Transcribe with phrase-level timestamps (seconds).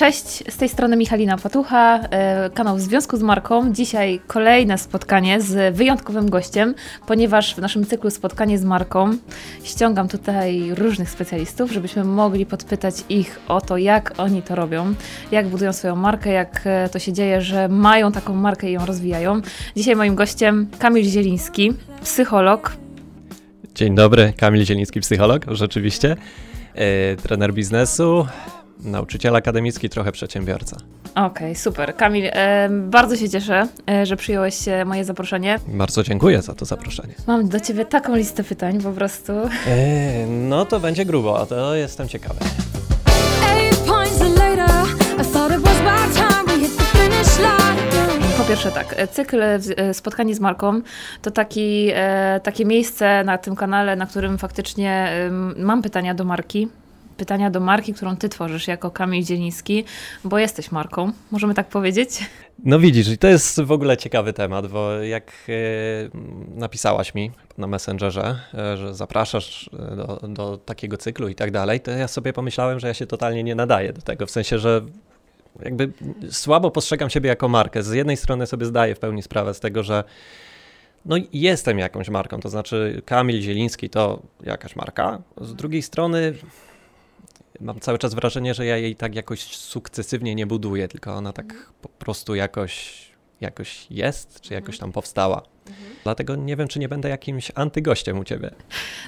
[0.00, 3.72] Cześć, z tej strony Michalina Patucha, e, kanał w Związku z Marką.
[3.72, 6.74] Dzisiaj kolejne spotkanie z wyjątkowym gościem,
[7.06, 9.10] ponieważ w naszym cyklu Spotkanie z Marką
[9.64, 14.94] ściągam tutaj różnych specjalistów, żebyśmy mogli podpytać ich o to, jak oni to robią,
[15.32, 18.86] jak budują swoją markę, jak e, to się dzieje, że mają taką markę i ją
[18.86, 19.40] rozwijają.
[19.76, 21.72] Dzisiaj moim gościem Kamil Zieliński,
[22.02, 22.76] psycholog.
[23.74, 26.16] Dzień dobry, Kamil Zieliński, psycholog, rzeczywiście,
[26.74, 26.82] yy,
[27.22, 28.26] trener biznesu,
[28.82, 30.76] nauczyciel akademicki, trochę przedsiębiorca.
[31.10, 31.96] Okej, okay, super.
[31.96, 35.58] Kamil, e, bardzo się cieszę, e, że przyjąłeś moje zaproszenie.
[35.68, 37.14] Bardzo dziękuję za to zaproszenie.
[37.26, 39.32] Mam do ciebie taką listę pytań po prostu.
[39.66, 42.40] E, no to będzie grubo, a to jestem ciekawy.
[48.38, 50.80] Po pierwsze tak, cykl e, Spotkanie z Marką
[51.22, 55.12] to taki, e, takie miejsce na tym kanale, na którym faktycznie
[55.56, 56.68] mam pytania do marki,
[57.20, 59.84] pytania do marki, którą ty tworzysz jako Kamil Dzieliński,
[60.24, 62.10] bo jesteś marką, możemy tak powiedzieć?
[62.64, 65.52] No widzisz, i to jest w ogóle ciekawy temat, bo jak e,
[66.54, 71.80] napisałaś mi na Messengerze, e, że zapraszasz e, do, do takiego cyklu i tak dalej,
[71.80, 74.80] to ja sobie pomyślałem, że ja się totalnie nie nadaję do tego, w sensie, że
[75.62, 75.92] jakby
[76.30, 77.82] słabo postrzegam siebie jako markę.
[77.82, 80.04] Z jednej strony sobie zdaję w pełni sprawę z tego, że
[81.04, 85.22] no jestem jakąś marką, to znaczy Kamil Zieliński to jakaś marka.
[85.40, 86.34] Z drugiej strony
[87.60, 91.52] mam cały czas wrażenie, że ja jej tak jakoś sukcesywnie nie buduję, tylko ona tak
[91.52, 91.72] mhm.
[91.82, 93.02] po prostu jakoś,
[93.40, 94.80] jakoś jest, czy jakoś mhm.
[94.80, 95.42] tam powstała.
[95.66, 95.90] Mhm.
[96.04, 98.50] Dlatego nie wiem, czy nie będę jakimś antygościem u ciebie.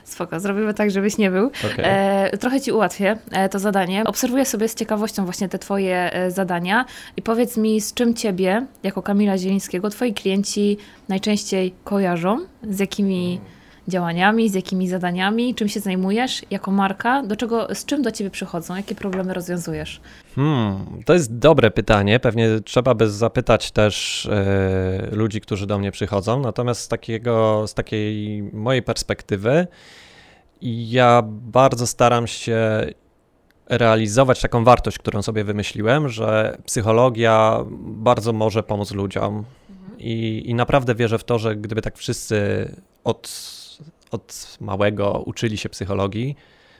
[0.04, 1.46] Spoko, zrobimy tak, żebyś nie był.
[1.46, 1.84] Okay.
[1.84, 4.04] E, trochę ci ułatwię e, to zadanie.
[4.04, 6.84] Obserwuję sobie z ciekawością właśnie te twoje e, zadania
[7.16, 10.76] i powiedz mi, z czym ciebie, jako Kamila Zielińskiego, twoi klienci
[11.08, 12.38] najczęściej kojarzą,
[12.70, 13.36] z jakimi...
[13.36, 18.10] Hmm działaniami, z jakimi zadaniami, czym się zajmujesz jako marka, do czego, z czym do
[18.10, 20.00] ciebie przychodzą, jakie problemy rozwiązujesz?
[20.34, 22.20] Hmm, to jest dobre pytanie.
[22.20, 26.40] Pewnie trzeba by zapytać też e, ludzi, którzy do mnie przychodzą.
[26.40, 29.66] Natomiast z, takiego, z takiej mojej perspektywy,
[30.62, 32.86] ja bardzo staram się
[33.68, 39.44] realizować taką wartość, którą sobie wymyśliłem, że psychologia bardzo może pomóc ludziom.
[39.70, 40.00] Mhm.
[40.00, 42.68] I, I naprawdę wierzę w to, że gdyby tak wszyscy
[43.04, 43.28] od
[44.12, 46.36] od małego uczyli się psychologii,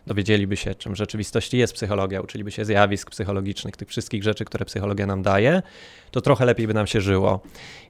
[0.06, 4.64] dowiedzieliby się, czym w rzeczywistości jest psychologia, uczyliby się zjawisk psychologicznych, tych wszystkich rzeczy, które
[4.64, 5.62] psychologia nam daje,
[6.10, 7.40] to trochę lepiej by nam się żyło.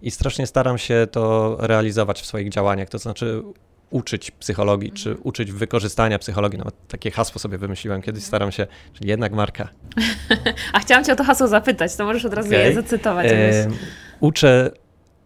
[0.02, 3.42] I strasznie staram się to realizować w swoich działaniach, to znaczy
[3.90, 6.58] uczyć psychologii, czy uczyć wykorzystania psychologii.
[6.58, 9.68] Nawet takie hasło sobie wymyśliłem, kiedyś staram się, czyli jednak marka.
[10.72, 12.60] A chciałam cię o to hasło zapytać, to możesz od razu okay.
[12.60, 13.26] je zacytować.
[13.30, 13.68] E,
[14.20, 14.70] uczę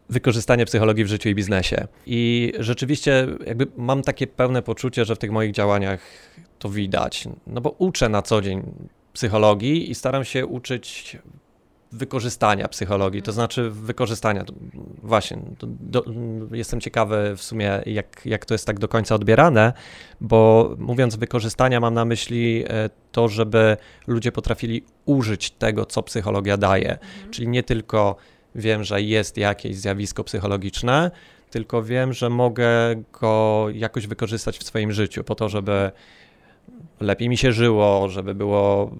[0.08, 1.86] wykorzystanie psychologii w życiu i biznesie.
[2.06, 6.00] I rzeczywiście jakby mam takie pełne poczucie, że w tych moich działaniach
[6.58, 7.28] to widać.
[7.46, 8.62] No bo uczę na co dzień
[9.12, 11.18] psychologii i staram się uczyć
[11.92, 14.44] wykorzystania psychologii, to znaczy wykorzystania,
[15.02, 16.04] właśnie, do, do,
[16.52, 19.72] jestem ciekawy w sumie, jak, jak to jest tak do końca odbierane,
[20.20, 26.56] bo mówiąc wykorzystania, mam na myśli e, to, żeby ludzie potrafili użyć tego, co psychologia
[26.56, 27.30] daje, mhm.
[27.30, 28.16] czyli nie tylko
[28.56, 31.10] wiem, że jest jakieś zjawisko psychologiczne,
[31.50, 32.68] tylko wiem, że mogę
[33.20, 35.90] go jakoś wykorzystać w swoim życiu po to, żeby
[37.00, 38.90] lepiej mi się żyło, żeby było,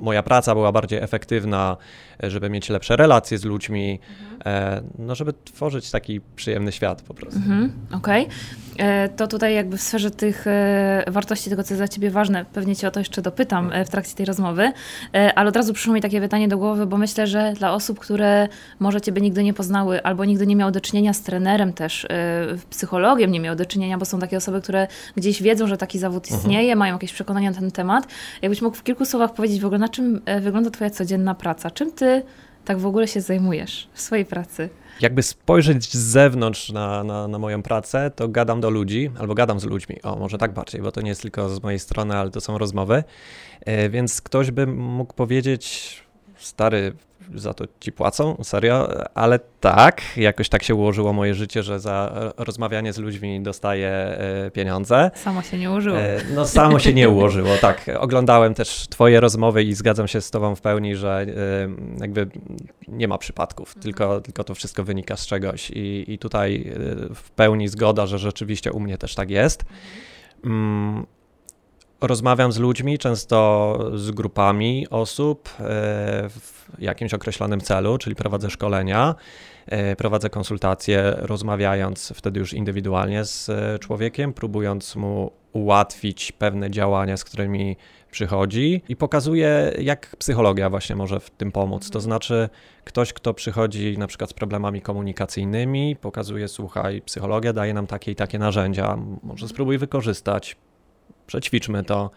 [0.00, 1.76] moja praca była bardziej efektywna,
[2.22, 4.00] żeby mieć lepsze relacje z ludźmi,
[4.38, 4.90] mhm.
[4.98, 7.38] no żeby tworzyć taki przyjemny świat po prostu.
[7.38, 8.22] Mhm, Okej.
[8.22, 8.36] Okay.
[8.78, 12.44] E, to tutaj jakby w sferze tych e, wartości, tego co jest dla Ciebie ważne,
[12.52, 14.72] pewnie Cię o to jeszcze dopytam w trakcie tej rozmowy,
[15.34, 18.48] ale od razu przyszło mi takie pytanie do głowy, bo myślę, że dla osób, które
[18.78, 22.06] może Ciebie nigdy nie poznały albo nigdy nie miały do czynienia z trenerem też,
[22.70, 26.24] psychologiem nie miały do czynienia, bo są takie osoby, które gdzieś wiedzą, że taki zawód
[26.24, 26.40] mhm.
[26.40, 26.78] istnieje, mhm.
[26.78, 28.06] mają jakieś przekonania na ten temat.
[28.42, 31.70] Jakbyś mógł w kilku słowach powiedzieć w ogóle, na czym wygląda Twoja codzienna praca?
[31.70, 32.22] Czym ty
[32.64, 34.68] tak w ogóle się zajmujesz w swojej pracy?
[35.00, 39.60] Jakby spojrzeć z zewnątrz na, na, na, moją pracę, to gadam do ludzi, albo gadam
[39.60, 40.02] z ludźmi.
[40.02, 42.58] O, może tak bardziej, bo to nie jest tylko z mojej strony, ale to są
[42.58, 43.04] rozmowy.
[43.60, 45.96] E, więc ktoś by mógł powiedzieć,
[46.36, 46.92] stary,
[47.34, 52.32] za to ci płacą, serio, ale tak, jakoś tak się ułożyło moje życie, że za
[52.36, 55.10] rozmawianie z ludźmi dostaję e, pieniądze.
[55.14, 55.98] Samo się nie ułożyło.
[55.98, 57.90] E, no samo się nie ułożyło, tak.
[57.98, 62.28] Oglądałem też twoje rozmowy i zgadzam się z tobą w pełni, że e, jakby
[62.88, 63.82] nie ma przypadków, mhm.
[63.82, 66.72] tylko, tylko to wszystko wynika z czegoś i, i tutaj
[67.14, 69.64] w pełni zgoda, że rzeczywiście u mnie też tak jest.
[70.44, 71.06] Mhm.
[72.06, 75.62] Rozmawiam z ludźmi, często z grupami osób e,
[76.28, 79.14] w jakimś określonym celu, czyli prowadzę szkolenia,
[79.66, 87.16] e, prowadzę konsultacje, rozmawiając wtedy już indywidualnie z e, człowiekiem, próbując mu ułatwić pewne działania,
[87.16, 87.76] z którymi
[88.10, 91.90] przychodzi i pokazuje, jak psychologia właśnie może w tym pomóc.
[91.90, 92.48] To znaczy,
[92.84, 98.14] ktoś, kto przychodzi na przykład z problemami komunikacyjnymi, pokazuje, słuchaj, psychologia daje nam takie i
[98.14, 100.56] takie narzędzia, może spróbuj wykorzystać,
[101.26, 102.10] przećwiczmy to.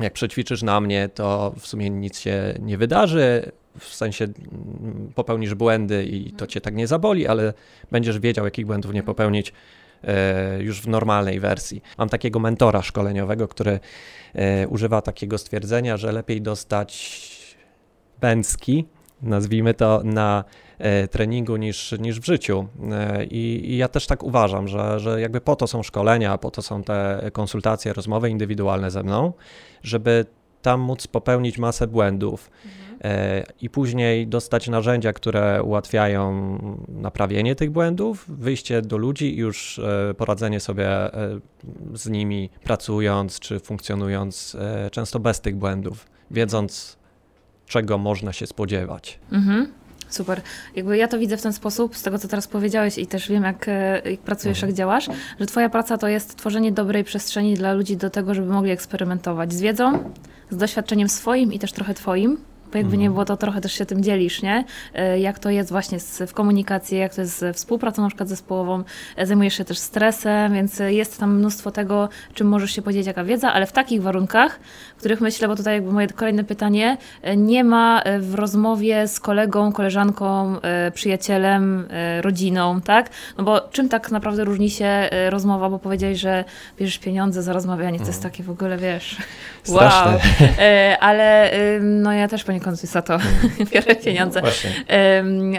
[0.00, 5.54] Jak przećwiczysz na mnie, to w sumie nic się nie wydarzy, w sensie mm, popełnisz
[5.54, 7.52] błędy i to cię tak nie zaboli, ale
[7.90, 9.52] będziesz wiedział, jakich błędów nie popełnić
[10.04, 11.82] e, już w normalnej wersji.
[11.98, 13.80] Mam takiego mentora szkoleniowego, który
[14.34, 17.30] e, używa takiego stwierdzenia, że lepiej dostać
[18.20, 18.84] bęcki,
[19.22, 20.44] nazwijmy to, na
[21.10, 22.68] treningu niż, niż w życiu.
[22.92, 26.50] E, I, I, ja też tak uważam, że, że jakby po to są szkolenia, po
[26.50, 29.32] to są te konsultacje, rozmowy indywidualne ze mną,
[29.82, 30.26] żeby
[30.62, 32.50] tam móc popełnić masę błędów.
[32.64, 32.80] Mhm.
[33.60, 39.80] I później dostać narzędzia, które ułatwiają naprawienie tych błędów, wyjście do ludzi i już
[40.16, 40.88] poradzenie sobie
[41.94, 44.56] z nimi, pracując czy funkcjonując,
[44.90, 47.00] często bez tych błędów, wiedząc
[47.66, 49.18] czego można się spodziewać.
[49.32, 49.72] Mhm.
[50.10, 50.40] Super.
[50.76, 53.42] Jakby ja to widzę w ten sposób, z tego co teraz powiedziałeś i też wiem,
[53.42, 54.70] jak, e, jak pracujesz, mhm.
[54.70, 55.08] jak działasz,
[55.40, 59.52] że Twoja praca to jest tworzenie dobrej przestrzeni dla ludzi do tego, żeby mogli eksperymentować
[59.52, 60.12] z wiedzą,
[60.50, 62.38] z doświadczeniem swoim i też trochę Twoim,
[62.72, 63.12] bo jakby nie mhm.
[63.12, 64.64] było, to trochę też się tym dzielisz, nie?
[64.94, 68.28] E, jak to jest właśnie z, w komunikacji, jak to jest z współpracą na przykład
[68.28, 68.84] zespołową,
[69.16, 73.24] e, zajmujesz się też stresem, więc jest tam mnóstwo tego, czym możesz się podzielić, jaka
[73.24, 74.60] wiedza, ale w takich warunkach,
[74.98, 79.72] których myślę, bo tutaj jakby moje kolejne pytanie, e, nie ma w rozmowie z kolegą,
[79.72, 80.56] koleżanką,
[80.94, 81.88] przyjacielem,
[82.20, 83.10] rodziną, tak?
[83.38, 86.44] No bo czym tak naprawdę różni się rozmowa, bo powiedziałeś, że
[86.78, 88.32] bierzesz pieniądze za rozmawianie, to jest mhm.
[88.32, 89.16] takie w ogóle, wiesz,
[89.62, 90.12] Straszne.
[90.12, 90.20] wow.
[91.00, 91.50] Ale
[91.80, 93.18] no ja też poniekąd za to
[93.72, 94.42] biorę pieniądze.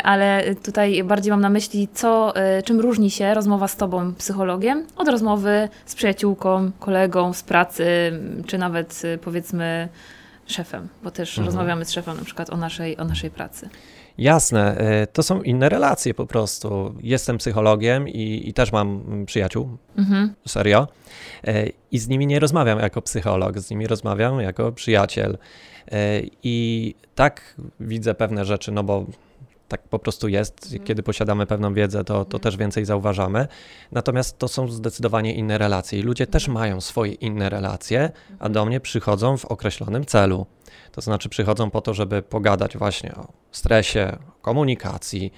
[0.04, 4.86] Ale tutaj bardziej mam na myśli, co, e, czym różni się rozmowa z tobą, psychologiem,
[4.96, 7.86] od rozmowy z przyjaciółką, kolegą z pracy,
[8.48, 9.90] czy nawet e, powiedzmy
[10.48, 11.46] szefem, bo też mhm.
[11.46, 13.70] rozmawiamy z szefem na przykład o naszej, o naszej pracy.
[14.18, 16.96] Jasne, e, to są inne relacje po prostu.
[17.02, 20.34] Jestem psychologiem i, i też mam przyjaciół, mhm.
[20.48, 20.88] serio,
[21.92, 25.38] i z nimi nie rozmawiam jako psycholog, z nimi rozmawiam jako przyjaciel.
[25.92, 29.06] E, I tak widzę pewne rzeczy, no bo
[29.68, 30.64] tak po prostu jest.
[30.66, 30.84] Mhm.
[30.84, 32.42] Kiedy posiadamy pewną wiedzę, to, to mhm.
[32.42, 33.48] też więcej zauważamy.
[33.92, 36.54] Natomiast to są zdecydowanie inne relacje i ludzie też mhm.
[36.54, 40.46] mają swoje inne relacje, a do mnie przychodzą w określonym celu.
[40.92, 45.34] To znaczy przychodzą po to, żeby pogadać właśnie o stresie, komunikacji,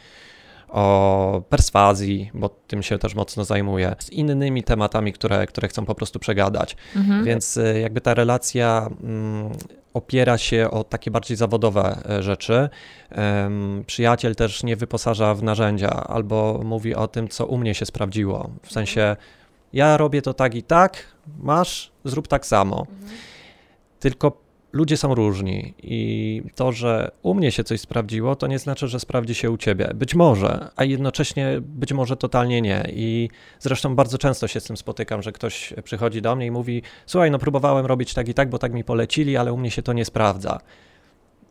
[0.73, 5.95] o perswazji, bo tym się też mocno zajmuję, z innymi tematami, które, które chcą po
[5.95, 6.75] prostu przegadać.
[6.95, 7.23] Mhm.
[7.23, 9.51] Więc y, jakby ta relacja mm,
[9.93, 12.69] opiera się o takie bardziej zawodowe e, rzeczy.
[13.85, 18.49] Przyjaciel też nie wyposaża w narzędzia albo mówi o tym, co u mnie się sprawdziło.
[18.63, 19.15] W sensie,
[19.73, 21.03] ja robię to tak i tak,
[21.39, 22.79] masz, zrób tak samo.
[22.79, 23.17] Mhm.
[23.99, 24.42] Tylko
[24.73, 28.99] ludzie są różni i to, że u mnie się coś sprawdziło, to nie znaczy, że
[28.99, 29.91] sprawdzi się u ciebie.
[29.95, 32.83] Być może, a jednocześnie być może totalnie nie.
[32.93, 33.29] I
[33.59, 37.31] zresztą bardzo często się z tym spotykam, że ktoś przychodzi do mnie i mówi: Słuchaj,
[37.31, 39.93] no próbowałem robić tak i tak, bo tak mi polecili, ale u mnie się to
[39.93, 40.59] nie sprawdza.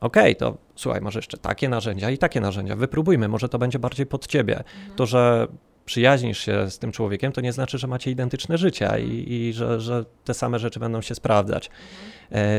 [0.01, 3.79] Okej, okay, to słuchaj, może jeszcze takie narzędzia i takie narzędzia, wypróbujmy, może to będzie
[3.79, 4.57] bardziej pod ciebie.
[4.57, 4.97] Mhm.
[4.97, 5.49] To, że
[5.85, 9.81] przyjaźnisz się z tym człowiekiem, to nie znaczy, że macie identyczne życia i, i że,
[9.81, 11.67] że, te same rzeczy będą się sprawdzać.
[11.67, 11.71] E,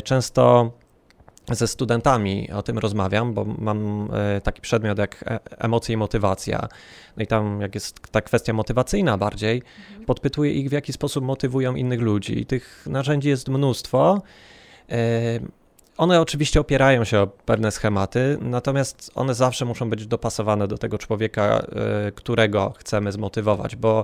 [0.04, 0.72] często
[1.52, 6.68] ze studentami o tym rozmawiam, bo mam e, taki przedmiot jak e, emocje i motywacja.
[7.18, 10.06] No i tam, jak jest ta kwestia motywacyjna bardziej, mhm.
[10.06, 12.39] podpytuję ich, w jaki sposób motywują innych ludzi.
[12.39, 14.22] I tych narzędzi jest mnóstwo.
[15.98, 20.98] One oczywiście opierają się o pewne schematy, natomiast one zawsze muszą być dopasowane do tego
[20.98, 21.65] człowieka,
[22.08, 24.03] e, którego chcemy zmotywować, bo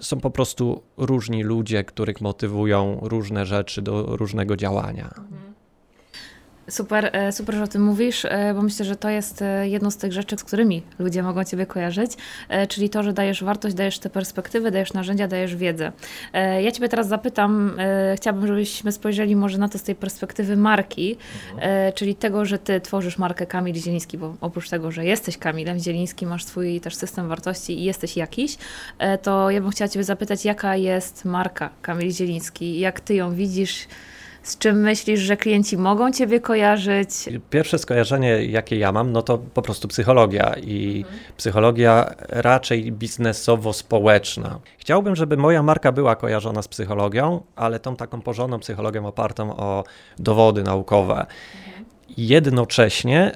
[0.00, 5.14] są po prostu różni ludzie, których motywują różne rzeczy do różnego działania.
[6.70, 9.90] Super, e, super, że o tym mówisz, e, bo myślę, że to jest e, jedno
[9.90, 12.12] z tych rzeczy, z którymi ludzie mogą Ciebie kojarzyć,
[12.68, 15.92] czyli to, że dajesz wartość, dajesz te perspektywy, dajesz narzędzia, dajesz wiedzę.
[16.62, 17.76] Ja Ciebie teraz zapytam,
[18.16, 21.16] chciałabym, żebyśmy spojrzeli może na to z tej perspektywy marki,
[21.54, 21.92] mhm.
[21.92, 26.28] czyli tego, że Ty tworzysz markę Kamil Zieliński, bo oprócz tego, że jesteś Kamilem Zielińskim,
[26.28, 28.58] masz swój też system wartości i jesteś jakiś,
[29.22, 33.86] to ja bym chciała Ciebie zapytać, jaka jest marka Kamil Zieliński, jak Ty ją widzisz,
[34.42, 37.10] z czym myślisz, że klienci mogą Ciebie kojarzyć?
[37.50, 41.20] Pierwsze skojarzenie, jakie ja mam, no to po prostu psychologia i mhm.
[41.36, 44.58] psychologia raczej biznesowo-społeczna.
[44.78, 49.84] Chciałbym, żeby moja marka była kojarzona z psychologią, ale tą taką porządną psychologią opartą o
[50.18, 51.26] dowody naukowe.
[51.66, 51.84] Mhm.
[52.16, 53.32] Jednocześnie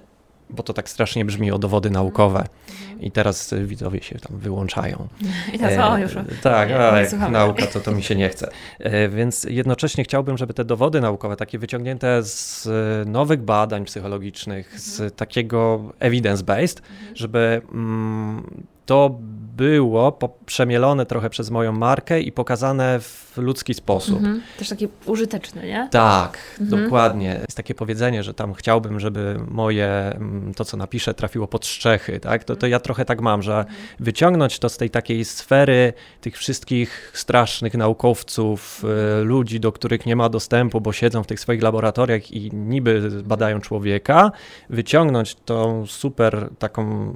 [0.51, 2.45] bo to tak strasznie brzmi o dowody naukowe.
[2.71, 3.01] Mhm.
[3.01, 5.09] I teraz widzowie się tam wyłączają.
[5.53, 6.17] I teraz, o, już.
[6.17, 8.51] E, tak, ale nauka to, to mi się nie chce.
[8.79, 12.69] E, więc jednocześnie chciałbym, żeby te dowody naukowe, takie wyciągnięte z
[13.09, 15.11] nowych badań psychologicznych, z mhm.
[15.11, 17.17] takiego evidence-based, mhm.
[17.17, 19.19] żeby mm, to
[19.57, 24.17] było przemielone trochę przez moją markę i pokazane w ludzki sposób.
[24.17, 24.43] Mhm.
[24.59, 25.89] Też takie użyteczne, nie?
[25.91, 26.83] Tak, mhm.
[26.83, 27.41] dokładnie.
[27.41, 32.21] Jest takie powiedzenie, że tam chciałbym, żeby moje, mm, to co napiszę, trafiło pod strzechy,
[32.21, 32.45] tak?
[32.45, 33.65] To, to ja trochę tak mam, że
[34.01, 38.85] wyciągnąć to z tej takiej sfery tych wszystkich strasznych naukowców,
[39.21, 43.11] y, ludzi, do których nie ma dostępu, bo siedzą w tych swoich laboratoriach i niby
[43.25, 44.33] badają człowieka,
[44.71, 47.15] wyciągnąć tą super taką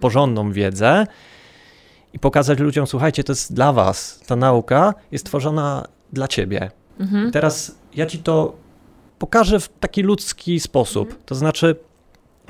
[0.00, 1.06] porządną wiedzę
[2.12, 6.70] i pokazać ludziom, słuchajcie, to jest dla was, ta nauka jest tworzona dla ciebie.
[7.00, 7.30] Mhm.
[7.30, 8.56] teraz ja ci to
[9.18, 11.08] pokażę w taki ludzki sposób.
[11.08, 11.22] Mhm.
[11.26, 11.76] To znaczy,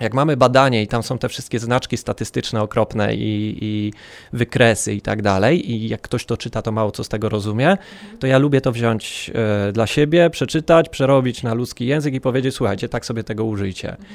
[0.00, 3.92] jak mamy badanie i tam są te wszystkie znaczki statystyczne okropne i, i,
[4.32, 7.70] wykresy i tak dalej, i jak ktoś to czyta, to mało co z tego rozumie,
[7.70, 8.18] mhm.
[8.18, 12.54] to ja lubię to wziąć e, dla siebie, przeczytać, przerobić na ludzki język i powiedzieć,
[12.54, 13.90] słuchajcie, tak sobie tego użyjcie.
[13.90, 14.08] Mhm.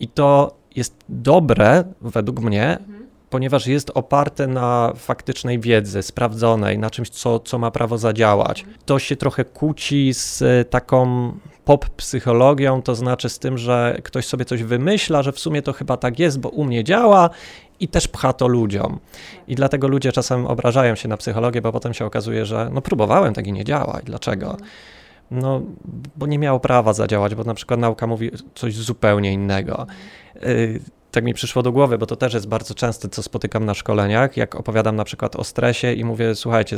[0.00, 2.99] I to jest dobre, według mnie, mhm.
[3.30, 8.64] Ponieważ jest oparte na faktycznej wiedzy, sprawdzonej, na czymś, co, co ma prawo zadziałać.
[8.86, 11.32] To się trochę kłóci z taką
[11.64, 15.72] pop psychologią, to znaczy z tym, że ktoś sobie coś wymyśla, że w sumie to
[15.72, 17.30] chyba tak jest, bo u mnie działa
[17.80, 18.98] i też pcha to ludziom.
[19.48, 23.34] I dlatego ludzie czasem obrażają się na psychologię, bo potem się okazuje, że no próbowałem,
[23.34, 24.00] tak i nie działa.
[24.02, 24.56] I dlaczego?
[25.30, 25.62] No,
[26.16, 29.86] bo nie miało prawa zadziałać, bo na przykład nauka mówi coś zupełnie innego.
[30.36, 33.74] Y, tak mi przyszło do głowy, bo to też jest bardzo częste, co spotykam na
[33.74, 36.76] szkoleniach, jak opowiadam na przykład o stresie i mówię, słuchajcie,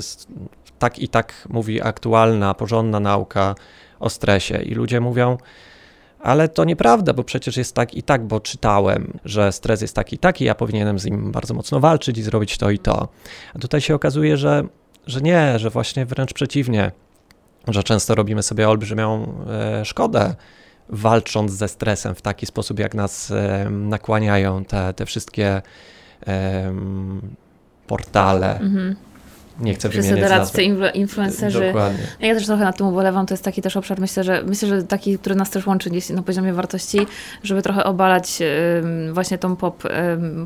[0.78, 3.54] tak i tak mówi aktualna, porządna nauka
[4.00, 5.38] o stresie i ludzie mówią,
[6.21, 10.16] ale to nieprawda, bo przecież jest tak i tak, bo czytałem, że stres jest taki
[10.16, 13.09] i taki, ja powinienem z nim bardzo mocno walczyć i zrobić to i to.
[13.54, 14.64] A tutaj się okazuje, że,
[15.06, 16.92] że nie, że właśnie wręcz przeciwnie,
[17.69, 20.35] że często robimy sobie olbrzymią e, szkodę
[20.88, 23.33] walcząc ze stresem w taki sposób, jak nas
[23.71, 25.62] nakłaniają te, te wszystkie
[27.87, 28.59] portale.
[28.59, 28.97] Mhm
[29.62, 30.62] nie chcę Wszyscy wymieniać doradcy,
[30.95, 31.66] influencerzy.
[31.66, 31.99] Dokładnie.
[32.21, 34.83] Ja też trochę na tym ubolewam, to jest taki też obszar, myślę, że myślę, że
[34.83, 37.07] taki, który nas też łączy gdzieś na poziomie wartości,
[37.42, 38.38] żeby trochę obalać
[39.12, 39.83] właśnie tą pop,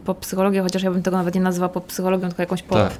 [0.04, 2.92] pop psychologię, chociaż ja bym tego nawet nie nazywała pop psychologią, tylko jakąś pop, tak.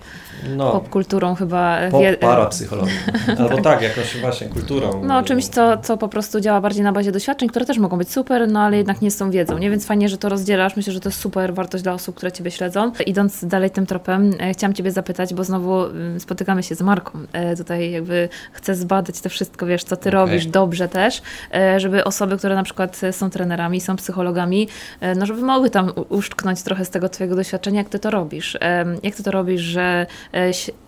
[0.57, 1.79] no, pop kulturą chyba.
[1.91, 2.93] Pop parapsychologią.
[3.39, 5.05] Albo tak, jakoś właśnie kulturą.
[5.05, 8.13] No czymś, co, co po prostu działa bardziej na bazie doświadczeń, które też mogą być
[8.13, 9.71] super, no ale jednak nie tą wiedzą, nie?
[9.71, 10.77] Więc fajnie, że to rozdzielasz.
[10.77, 12.93] Myślę, że to jest super wartość dla osób, które Ciebie śledzą.
[13.07, 15.85] Idąc dalej tym tropem, e, chciałam Ciebie zapytać, bo znowu
[16.19, 17.19] spotykamy się z Marką.
[17.33, 20.21] E, tutaj jakby chcę zbadać to wszystko, wiesz, co ty okay.
[20.21, 21.23] robisz dobrze też,
[21.55, 24.69] e, żeby osoby, które na przykład są trenerami, są psychologami,
[25.01, 28.59] e, no żeby mogły tam uszczknąć trochę z tego twojego doświadczenia, jak ty to robisz.
[29.03, 30.07] Jak ty to robisz, że,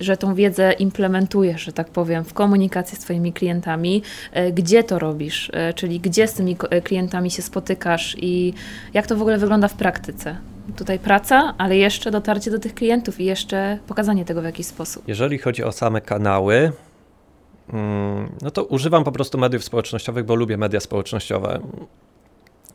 [0.00, 4.02] że tą wiedzę implementujesz, że tak powiem, w komunikacji z twoimi klientami,
[4.52, 8.54] gdzie to robisz, czyli gdzie z tymi klientami się spotykasz i
[8.94, 10.36] jak to w ogóle wygląda w praktyce?
[10.76, 15.08] Tutaj praca, ale jeszcze dotarcie do tych klientów i jeszcze pokazanie tego w jakiś sposób.
[15.08, 16.72] Jeżeli chodzi o same kanały,
[17.72, 21.60] mm, no to używam po prostu mediów społecznościowych, bo lubię media społecznościowe.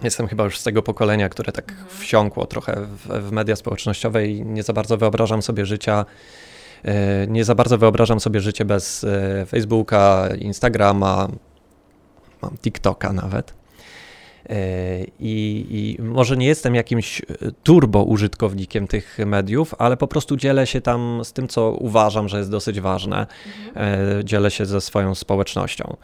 [0.03, 1.89] Jestem chyba już z tego pokolenia, które tak mhm.
[1.89, 6.05] wsiąkło trochę w, w media społecznościowe i nie za bardzo wyobrażam sobie życia.
[6.83, 11.27] E, nie za bardzo wyobrażam sobie życie bez e, Facebooka, Instagrama,
[12.41, 13.62] mam TikToka nawet.
[14.49, 17.25] E, I, I, może nie jestem jakimś e,
[17.63, 22.37] turbo użytkownikiem tych mediów, ale po prostu dzielę się tam z tym, co uważam, że
[22.37, 23.27] jest dosyć ważne.
[23.67, 24.19] Mhm.
[24.19, 25.97] E, dzielę się ze swoją społecznością.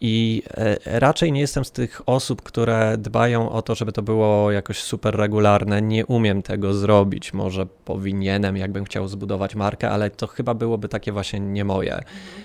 [0.00, 0.42] I
[0.84, 5.16] raczej nie jestem z tych osób, które dbają o to, żeby to było jakoś super
[5.16, 5.82] regularne.
[5.82, 7.34] Nie umiem tego zrobić.
[7.34, 11.98] Może powinienem, jakbym chciał zbudować markę, ale to chyba byłoby takie właśnie nie moje.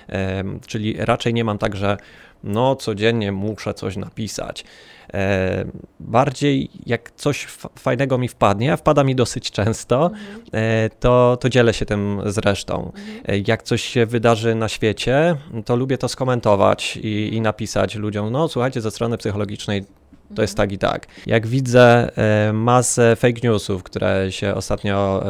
[0.07, 0.59] Mhm.
[0.59, 1.97] Czyli raczej nie mam tak, że
[2.43, 4.65] no codziennie muszę coś napisać.
[5.13, 5.65] E,
[5.99, 7.47] bardziej jak coś
[7.79, 10.11] fajnego mi wpadnie, a wpada mi dosyć często,
[10.53, 12.91] e, to, to dzielę się tym z resztą.
[13.25, 15.35] E, jak coś się wydarzy na świecie,
[15.65, 19.85] to lubię to skomentować i, i napisać ludziom, no słuchajcie, ze strony psychologicznej
[20.35, 21.07] to jest tak i tak.
[21.25, 22.11] Jak widzę
[22.53, 25.23] masę fake newsów, które się ostatnio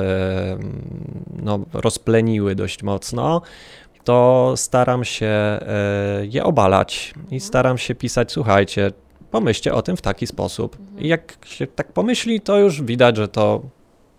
[1.44, 3.42] no, rozpleniły dość mocno,
[4.04, 5.60] to staram się
[6.22, 8.92] je obalać i staram się pisać, słuchajcie,
[9.32, 10.78] pomyślcie o tym w taki sposób.
[10.98, 13.62] I jak się tak pomyśli, to już widać, że to,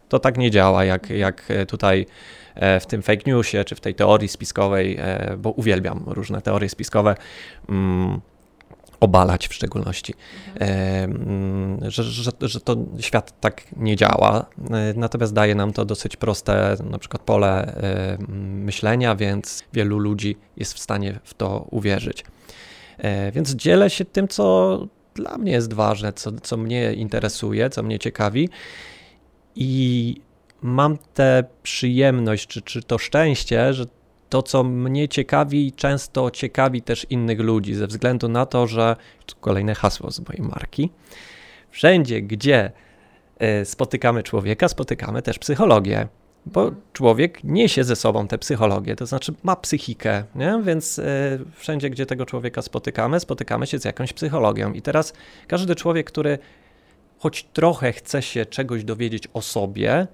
[0.09, 2.07] to tak nie działa, jak, jak tutaj
[2.55, 6.69] E, w tym fake newsie, czy w tej teorii spiskowej, e, bo uwielbiam różne teorie
[6.69, 7.15] spiskowe,
[7.69, 8.21] mm,
[9.05, 10.15] obalać w szczególności,
[10.55, 11.79] mhm.
[11.83, 14.47] E, że, że, że to świat tak nie działa.
[14.97, 17.75] Natomiast daje nam to dosyć proste, na przykład pole
[18.29, 22.25] myślenia, więc wielu ludzi jest w stanie w to uwierzyć.
[23.33, 24.79] Więc dzielę się tym, co
[25.15, 28.49] dla mnie jest ważne, co, co mnie interesuje, co mnie ciekawi.
[29.57, 30.21] I
[30.63, 33.87] mam tę przyjemność, czy, czy to szczęście, że
[34.29, 38.97] to, co mnie ciekawi, często ciekawi też innych ludzi, ze względu na to, że
[39.41, 40.91] kolejne hasło z mojej marki.
[41.71, 42.73] Wszędzie, gdzie
[43.39, 46.09] e, spotykamy człowieka, spotykamy też psychologię,
[46.47, 50.61] bo człowiek niesie ze sobą tę psychologię, to znaczy ma psychikę, nie?
[50.63, 54.73] więc e, wszędzie, gdzie tego człowieka spotykamy, spotykamy się z jakąś psychologią.
[54.73, 55.13] I teraz
[55.49, 56.39] każdy człowiek, który
[57.19, 60.07] choć trochę chce się czegoś dowiedzieć o sobie,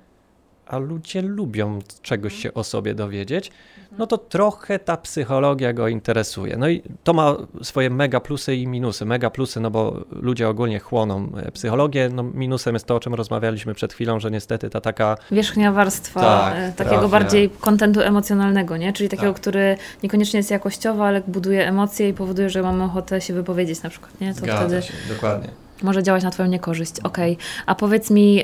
[0.71, 3.53] a ludzie lubią czegoś się o sobie dowiedzieć,
[3.99, 6.57] no to trochę ta psychologia go interesuje.
[6.57, 9.05] No i to ma swoje mega plusy i minusy.
[9.05, 13.15] Mega plusy, no bo ludzie ogólnie chłoną e, psychologię, no minusem jest to, o czym
[13.15, 15.17] rozmawialiśmy przed chwilą, że niestety ta taka...
[15.31, 17.09] Wierzchnia warstwa tak, e, takiego trafia.
[17.09, 18.93] bardziej kontentu emocjonalnego, nie?
[18.93, 19.41] Czyli takiego, tak.
[19.41, 23.91] który niekoniecznie jest jakościowy, ale buduje emocje i powoduje, że mamy ochotę się wypowiedzieć na
[23.91, 24.35] przykład, nie?
[24.35, 24.83] To Zgadza wtedy...
[24.83, 25.49] się, dokładnie
[25.83, 27.01] może działać na Twoją niekorzyść.
[27.03, 27.33] Okej.
[27.33, 27.45] Okay.
[27.67, 28.43] A powiedz mi,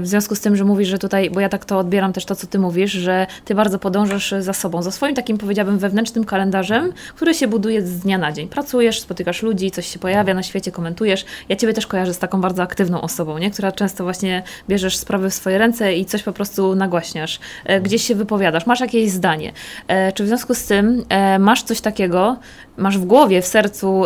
[0.00, 2.34] w związku z tym, że mówisz, że tutaj, bo ja tak to odbieram też to,
[2.34, 6.92] co Ty mówisz, że Ty bardzo podążasz za sobą, za swoim takim, powiedziałabym, wewnętrznym kalendarzem,
[7.14, 8.48] który się buduje z dnia na dzień.
[8.48, 11.24] Pracujesz, spotykasz ludzi, coś się pojawia na świecie, komentujesz.
[11.48, 13.50] Ja Ciebie też kojarzę z taką bardzo aktywną osobą, nie?
[13.50, 17.40] która często właśnie bierzesz sprawy w swoje ręce i coś po prostu nagłaśniasz.
[17.64, 19.52] E, gdzieś się wypowiadasz, masz jakieś zdanie.
[19.88, 22.36] E, czy w związku z tym e, masz coś takiego,
[22.76, 24.04] masz w głowie, w sercu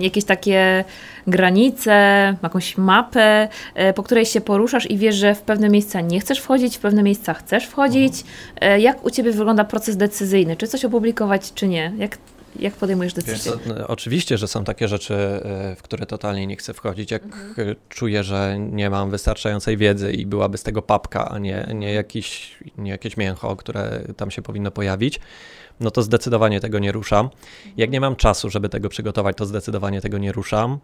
[0.00, 0.84] jakieś takie
[1.26, 6.20] granice, jakąś mapę, e, po której się poruszasz i wiesz, że w pewne miejsca nie
[6.20, 8.24] chcesz wchodzić, w pewne miejsca chcesz wchodzić.
[8.54, 8.80] Mhm.
[8.80, 10.56] Jak u Ciebie wygląda proces decyzyjny?
[10.56, 11.92] Czy coś opublikować, czy nie?
[11.98, 12.18] Jak
[12.60, 13.52] jak podejmujesz decyzję?
[13.66, 17.10] No, oczywiście, że są takie rzeczy, e, w które totalnie nie chcę wchodzić.
[17.10, 17.76] Jak mhm.
[17.88, 22.58] czuję, że nie mam wystarczającej wiedzy i byłaby z tego papka, a nie, nie, jakiś,
[22.78, 25.20] nie jakieś mięcho, które tam się powinno pojawić,
[25.80, 27.28] no to zdecydowanie tego nie ruszam.
[27.76, 30.78] Jak nie mam czasu, żeby tego przygotować, to zdecydowanie tego nie ruszam.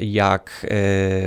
[0.00, 0.66] Jak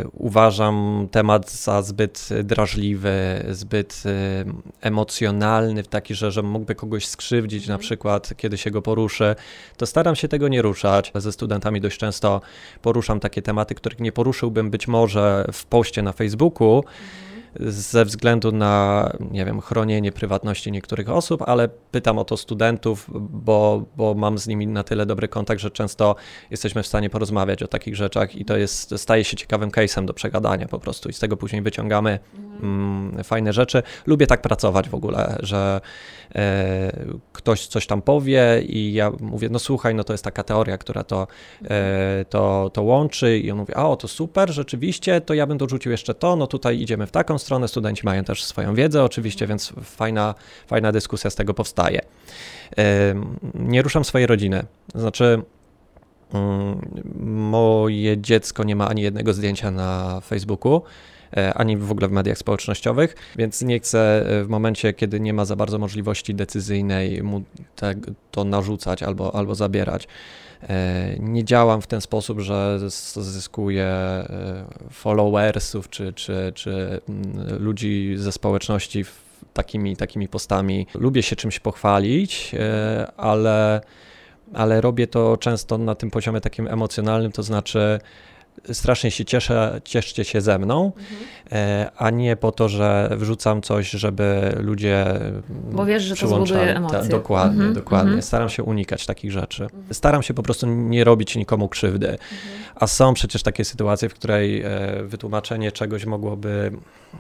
[0.04, 7.08] y, uważam temat za zbyt drażliwy, zbyt y, emocjonalny, w taki, że, że mógłby kogoś
[7.08, 9.36] skrzywdzić, na przykład, kiedy się go poruszy,
[9.78, 11.12] to staram się tego nie ruszać.
[11.16, 12.42] Ze studentami dość często
[12.82, 16.84] poruszam takie tematy, których nie poruszyłbym być może w poście na Facebooku
[17.60, 23.86] ze względu na, nie wiem, chronienie prywatności niektórych osób, ale pytam o to studentów, bo,
[23.98, 26.16] bo mam z nimi na tyle dobry kontakt, że często
[26.52, 30.14] jesteśmy w stanie porozmawiać o takich rzeczach i to jest, staje się ciekawym case'em do
[30.14, 32.20] przegadania po prostu i z tego później wyciągamy
[32.62, 33.84] mm, fajne rzeczy.
[34.06, 35.82] Lubię tak pracować w ogóle, że
[37.34, 41.04] ktoś coś tam powie i ja mówię, no słuchaj, no to jest taka teoria, która
[41.04, 41.28] to,
[41.70, 45.58] e, to, to łączy i on mówi, a o to super, rzeczywiście, to ja bym
[45.58, 49.48] dorzucił jeszcze to, no tutaj idziemy w taką stronę, studenci mają też swoją wiedzę oczywiście,
[49.48, 50.36] więc fajna,
[50.68, 52.02] fajna dyskusja z tego powstaje.
[53.54, 54.66] Nie ruszam swojej rodziny,
[54.96, 55.42] znaczy
[56.34, 60.82] mm, moje dziecko nie ma ani jednego zdjęcia na Facebooku, e,
[61.56, 65.46] ani w ogóle w mediach społecznościowych, więc nie chcę e, w momencie, kiedy nie ma
[65.46, 67.42] za bardzo możliwości decyzyjnej mu
[67.76, 67.96] te,
[68.32, 70.08] to narzucać albo, albo zabierać.
[70.70, 72.80] E, nie działam w ten sposób, że
[73.16, 79.06] zyskuję e, followersów czy, czy, czy mm, ludzi ze społeczności
[79.54, 80.88] takimi, takimi postami.
[80.96, 83.82] Lubię się czymś pochwalić, e, ale,
[84.54, 88.00] ale robię to często na tym poziomie takim emocjonalnym, to znaczy
[88.72, 91.90] strasznie się cieszę, cieszcie się ze mną, mhm.
[91.98, 95.06] a nie po to, że wrzucam coś, żeby ludzie
[95.72, 97.00] Bo wiesz, że to zbuduje emocje.
[97.00, 97.74] Ta, dokładnie, mhm.
[97.74, 98.10] dokładnie.
[98.10, 98.22] Mhm.
[98.22, 99.64] Staram się unikać takich rzeczy.
[99.64, 99.84] Mhm.
[99.94, 102.10] Staram się po prostu nie robić nikomu krzywdy.
[102.10, 102.28] Mhm.
[102.76, 104.68] A są przecież takie sytuacje, w której e,
[105.04, 106.72] wytłumaczenie czegoś mogłoby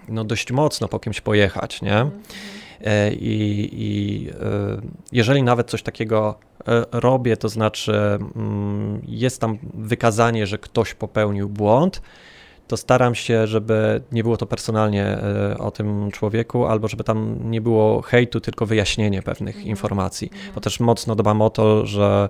[0.09, 2.09] no, dość mocno po kimś pojechać, nie?
[2.83, 4.33] E, I, i e,
[5.11, 7.93] jeżeli nawet coś takiego e, robię, to znaczy
[8.35, 12.01] mm, jest tam wykazanie, że ktoś popełnił błąd,
[12.67, 15.17] to staram się, żeby nie było to personalnie
[15.59, 19.69] o tym człowieku, albo żeby tam nie było hejtu, tylko wyjaśnienie pewnych mhm.
[19.69, 20.29] informacji.
[20.33, 20.53] Mhm.
[20.55, 22.29] Bo też mocno dbam o to, że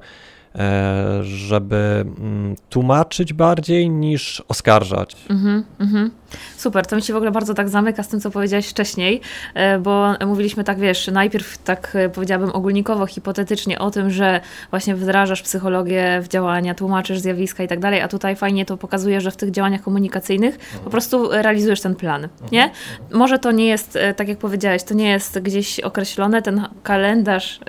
[1.22, 5.16] żeby mm, tłumaczyć bardziej niż oskarżać.
[5.30, 6.12] Mhm, mhm.
[6.58, 9.22] Super, to mi się w ogóle bardzo tak zamyka z tym, co powiedziałeś wcześniej,
[9.54, 14.96] e, bo mówiliśmy tak, wiesz, najpierw tak e, powiedziałabym ogólnikowo, hipotetycznie o tym, że właśnie
[14.96, 19.32] wdrażasz psychologię w działania, tłumaczysz zjawiska i tak dalej, a tutaj fajnie to pokazuje, że
[19.32, 22.72] w tych działaniach komunikacyjnych po prostu realizujesz ten plan, nie?
[23.12, 27.60] Może to nie jest, e, tak jak powiedziałeś, to nie jest gdzieś określone, ten kalendarz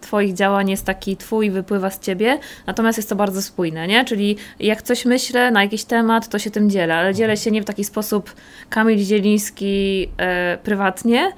[0.00, 4.04] twoich działań jest taki twój, wypływa z ciebie, natomiast jest to bardzo spójne, nie?
[4.04, 7.62] Czyli jak coś myślę na jakiś temat, to się tym dzielę, ale dzielę się nie
[7.62, 7.99] w taki sposób
[8.68, 11.32] Kamil Zieliński e, prywatnie,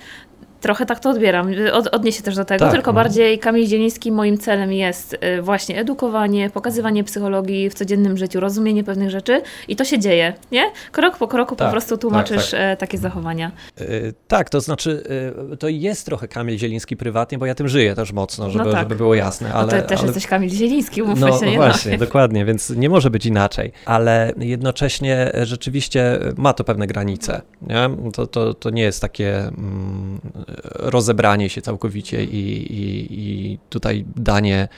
[0.63, 1.51] Trochę tak to odbieram.
[1.73, 2.75] Od, odniesie też do tego, tak.
[2.75, 3.05] tylko mhm.
[3.05, 8.85] bardziej Kamil Zieliński moim celem jest y, właśnie edukowanie, pokazywanie psychologii w codziennym życiu, rozumienie
[8.85, 10.71] pewnych rzeczy i to się dzieje, nie?
[10.93, 12.79] Krok po kroku tak, po prostu tłumaczysz tak, tak.
[12.79, 13.53] takie zachowania.
[13.81, 15.03] Yy, tak, to znaczy
[15.51, 18.71] yy, to jest trochę Kamil Zieliński prywatnie, bo ja tym żyję też mocno, żeby, no
[18.71, 18.81] tak.
[18.81, 19.53] żeby było jasne.
[19.53, 20.07] Ale, no to też ale...
[20.07, 21.47] jesteś Kamil Zieliński, umówmy no, się.
[21.47, 27.43] No właśnie, dokładnie, więc nie może być inaczej, ale jednocześnie rzeczywiście ma to pewne granice,
[27.63, 27.91] nie?
[28.13, 29.39] To, to, to nie jest takie...
[29.39, 30.21] Mm,
[30.65, 34.69] rozebranie się całkowicie i, i, i tutaj danie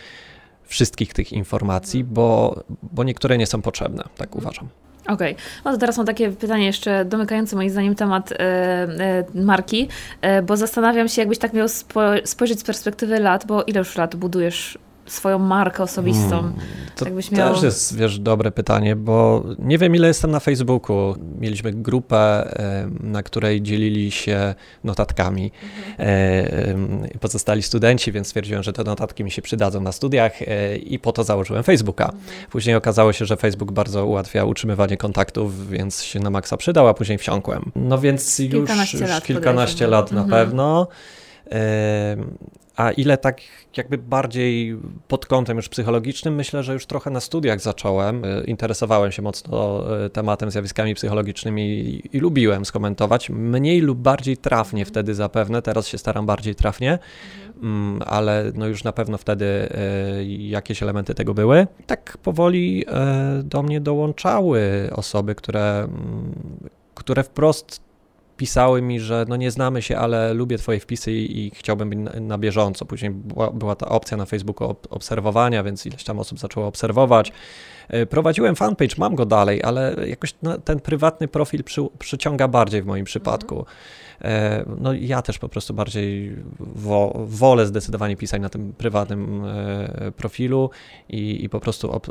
[0.65, 4.69] wszystkich tych informacji, bo, bo niektóre nie są potrzebne, tak uważam.
[5.09, 5.45] Okej, okay.
[5.65, 9.89] no to teraz mam takie pytanie jeszcze domykające moim zdaniem temat e, e, marki,
[10.21, 13.97] e, bo zastanawiam się, jakbyś tak miał spo, spojrzeć z perspektywy lat, bo ile już
[13.97, 16.31] lat budujesz swoją markę osobistą?
[16.31, 16.55] Hmm,
[16.97, 17.55] to miał...
[17.55, 21.15] też jest, wiesz, dobre pytanie, bo nie wiem, ile jestem na Facebooku.
[21.41, 22.53] Mieliśmy grupę,
[23.01, 25.53] na której dzielili się notatkami
[25.99, 27.19] mhm.
[27.21, 31.13] pozostali studenci, więc stwierdziłem, że te notatki mi się przydadzą na studiach e, i po
[31.13, 32.05] to założyłem Facebooka.
[32.05, 32.23] Mhm.
[32.51, 36.95] Później okazało się, że Facebook bardzo ułatwia utrzymywanie kontaktów, więc się na maksa przydał, a
[36.95, 37.73] później wsiąkłem.
[37.77, 40.47] No więc już kilkanaście już lat, kilkanaście lat na mhm.
[40.47, 40.89] pewno.
[42.77, 43.41] A ile tak
[43.77, 48.25] jakby bardziej pod kątem już psychologicznym, myślę, że już trochę na studiach zacząłem.
[48.25, 53.31] E, interesowałem się mocno e, tematem, zjawiskami psychologicznymi i, i lubiłem skomentować.
[53.31, 56.99] Mniej lub bardziej trafnie wtedy zapewne, teraz się staram bardziej trafnie,
[57.63, 61.67] mm, ale no już na pewno wtedy e, jakieś elementy tego były.
[61.87, 62.85] Tak powoli
[63.43, 66.35] do mnie dołączały osoby, które, mm,
[66.95, 67.81] które wprost
[68.37, 71.99] pisały mi, że no nie znamy się, ale lubię twoje wpisy i, i chciałbym być
[71.99, 72.85] na, na, bieżąco.
[72.85, 77.33] Później była, była, ta opcja na Facebooku ob, obserwowania, więc ileś tam osób zaczęło obserwować.
[77.89, 82.83] E, prowadziłem fanpage, mam go dalej, ale jakoś no, ten prywatny profil przy, przyciąga bardziej
[82.83, 83.67] w moim przypadku.
[84.23, 90.13] E, no ja też po prostu bardziej wo, wolę zdecydowanie pisać na tym prywatnym e,
[90.13, 90.71] profilu
[91.09, 92.07] i, i po prostu ob,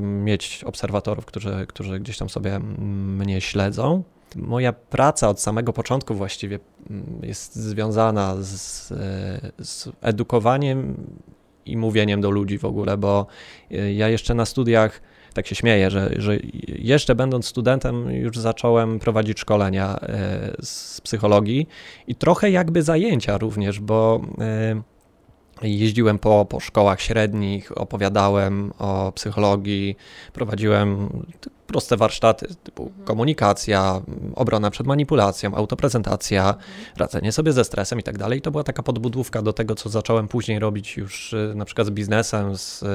[0.00, 4.02] mieć obserwatorów, którzy, którzy gdzieś tam sobie mnie śledzą
[4.36, 6.58] moja praca od samego początku właściwie
[6.90, 11.06] mm, jest związana z, e, z, edukowaniem
[11.66, 13.26] i mówieniem do ludzi w ogóle, bo
[13.70, 15.00] e, ja jeszcze na studiach
[15.34, 21.68] tak się śmieję, że, że jeszcze będąc studentem już zacząłem prowadzić szkolenia e, z psychologii
[22.06, 24.20] i trochę jakby zajęcia również, bo
[25.62, 29.96] Jeździłem po, po szkołach średnich, opowiadałem o psychologii,
[30.32, 31.08] prowadziłem
[31.66, 33.04] proste warsztaty typu mhm.
[33.04, 34.00] komunikacja,
[34.34, 36.64] obrona przed manipulacją, autoprezentacja, mhm.
[36.96, 38.40] radzenie sobie ze stresem i tak dalej.
[38.40, 41.90] To była taka podbudówka do tego, co zacząłem później robić już y, na przykład z
[41.90, 42.86] biznesem, z y,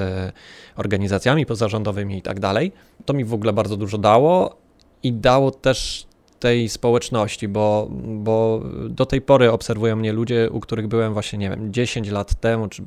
[0.76, 2.72] organizacjami pozarządowymi i tak dalej.
[3.04, 4.56] To mi w ogóle bardzo dużo dało
[5.02, 6.07] i dało też
[6.38, 11.50] tej społeczności, bo, bo do tej pory obserwują mnie ludzie, u których byłem właśnie, nie
[11.50, 12.82] wiem, 10 lat temu, czy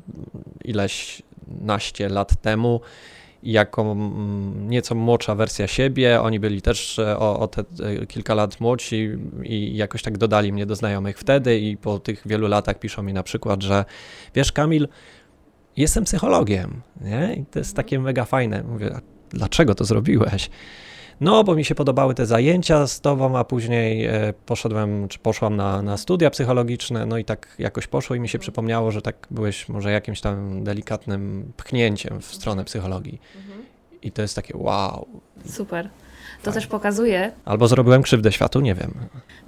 [0.64, 1.22] ileś
[1.60, 2.80] naście lat temu,
[3.42, 6.20] jako mm, nieco młodsza wersja siebie.
[6.20, 9.10] Oni byli też e, o, o te e, kilka lat młodsi
[9.42, 13.12] i jakoś tak dodali mnie do znajomych wtedy i po tych wielu latach piszą mi
[13.12, 13.84] na przykład, że
[14.34, 14.88] wiesz Kamil,
[15.76, 17.34] jestem psychologiem, nie?
[17.34, 18.62] I to jest takie mega fajne.
[18.62, 20.50] Mówię, dlaczego to zrobiłeś?
[21.22, 25.56] No, bo mi się podobały te zajęcia z tobą, a później e, poszedłem, czy poszłam
[25.56, 29.26] na, na studia psychologiczne, no i tak jakoś poszło i mi się przypomniało, że tak
[29.30, 33.20] byłeś może jakimś tam delikatnym pchnięciem w stronę psychologii.
[33.36, 33.62] Mhm.
[34.02, 35.06] I to jest takie wow.
[35.46, 35.88] Super.
[36.42, 37.32] To też pokazuje.
[37.44, 38.94] Albo zrobiłem krzywdę światu, nie wiem.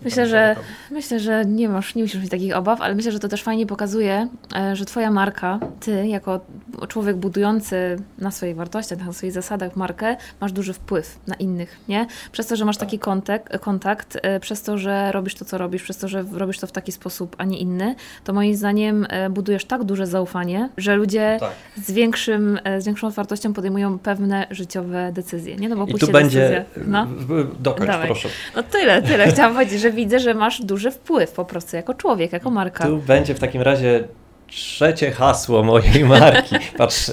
[0.05, 0.57] Myślę, że
[0.91, 3.67] myślę, że nie masz, nie musisz mieć takich obaw, ale myślę, że to też fajnie
[3.67, 6.41] pokazuje, e, że twoja marka, ty jako
[6.89, 12.07] człowiek budujący na swojej wartościach, na swoich zasadach markę, masz duży wpływ na innych, nie?
[12.33, 15.83] Przez to, że masz taki kontakt, kontakt e, przez to, że robisz to, co robisz,
[15.83, 19.31] przez to, że robisz to w taki sposób, a nie inny, to moim zdaniem e,
[19.31, 21.53] budujesz tak duże zaufanie, że ludzie tak.
[21.77, 25.69] z, większym, z większą otwartością podejmują pewne życiowe decyzje, nie?
[25.69, 27.07] No bo I tu będzie, decyzje no.
[27.61, 28.07] Dokończ, Dawaj.
[28.07, 28.29] proszę.
[28.57, 29.29] No tyle, tyle.
[29.29, 32.85] Chciałam powiedzieć, że widzę, że masz duży wpływ po prostu jako człowiek, jako marka.
[32.85, 34.05] Tu będzie w takim razie
[34.47, 36.57] trzecie hasło mojej marki.
[36.79, 37.09] Patrz,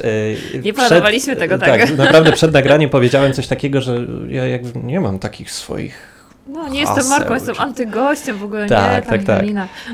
[0.53, 1.79] yy, nie planowaliśmy tego, tak?
[1.79, 6.10] Tak, naprawdę przed nagraniem powiedziałem coś takiego, że ja jakby nie mam takich swoich
[6.47, 9.45] No, nie jestem Marką, jestem antygościem w ogóle, tak, nie, tak, tak.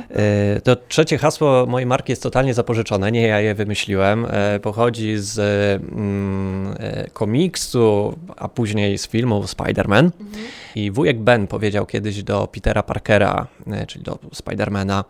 [0.10, 4.28] E, to trzecie hasło mojej marki jest totalnie zapożyczone, nie ja je wymyśliłem.
[4.30, 10.04] E, pochodzi z mm, e, komiksu, a później z filmu Spider-Man.
[10.20, 10.46] Mhm.
[10.76, 13.48] I wujek Ben powiedział kiedyś do Petera Parkera,
[13.88, 15.04] czyli do Spidermana,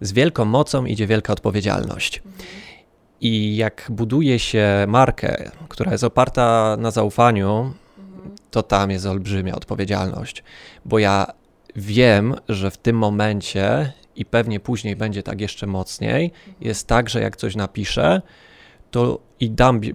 [0.00, 2.18] z wielką mocą idzie wielka odpowiedzialność.
[2.18, 2.44] Mhm.
[3.20, 7.72] I jak buduje się markę, która jest oparta na zaufaniu,
[8.50, 10.42] to tam jest olbrzymia odpowiedzialność,
[10.84, 11.26] bo ja
[11.76, 17.20] wiem, że w tym momencie i pewnie później będzie tak jeszcze mocniej, jest tak, że
[17.20, 18.22] jak coś napiszę,
[18.90, 19.94] to i dam bi e,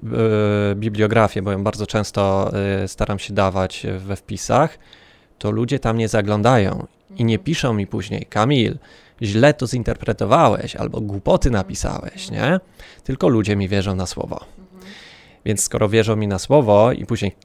[0.76, 2.52] bibliografię, bo ją bardzo często
[2.84, 4.80] e, staram się dawać we wpisach,
[5.38, 6.88] to ludzie tam nie zaglądają
[7.18, 8.78] i nie piszą mi później, Kamil,
[9.22, 12.60] źle to zinterpretowałeś albo głupoty napisałeś, nie?
[13.04, 14.40] Tylko ludzie mi wierzą na słowo.
[15.46, 17.36] Więc skoro wierzą mi na słowo i później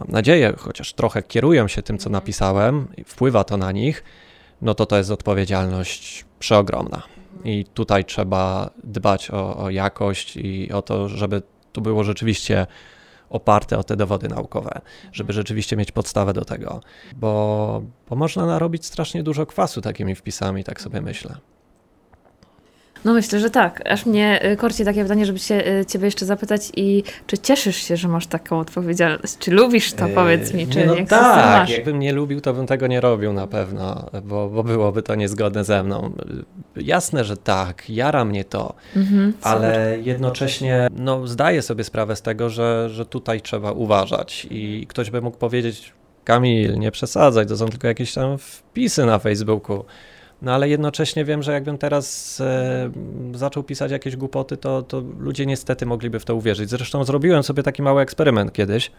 [0.00, 2.12] mam nadzieję, chociaż trochę kierują się tym, co mhm.
[2.12, 4.04] napisałem, i wpływa to na nich,
[4.62, 7.02] no to to jest odpowiedzialność przeogromna.
[7.44, 12.66] I tutaj trzeba dbać o, o jakość i o to, żeby to było rzeczywiście
[13.30, 14.80] oparte o te dowody naukowe,
[15.12, 16.80] żeby rzeczywiście mieć podstawę do tego,
[17.16, 21.36] bo, bo można narobić strasznie dużo kwasu takimi wpisami, tak sobie myślę.
[23.04, 23.82] No myślę, że tak.
[23.90, 27.76] Aż mnie y, korci takie pytanie, żeby się y, ciebie jeszcze zapytać i czy cieszysz
[27.76, 29.38] się, że masz taką odpowiedzialność?
[29.38, 32.66] Czy lubisz to, powiedz mi, czy nie, no jak tak, jakbym nie lubił, to bym
[32.66, 36.12] tego nie robił na pewno, bo, bo byłoby to niezgodne ze mną.
[36.76, 42.50] Jasne, że tak, jara mnie to, mhm, ale jednocześnie no, zdaję sobie sprawę z tego,
[42.50, 45.92] że, że tutaj trzeba uważać i ktoś by mógł powiedzieć,
[46.24, 49.84] Kamil, nie przesadzaj, to są tylko jakieś tam wpisy na Facebooku.
[50.42, 52.90] No ale jednocześnie wiem, że jakbym teraz e,
[53.34, 56.70] zaczął pisać jakieś głupoty, to, to ludzie niestety mogliby w to uwierzyć.
[56.70, 58.90] Zresztą zrobiłem sobie taki mały eksperyment kiedyś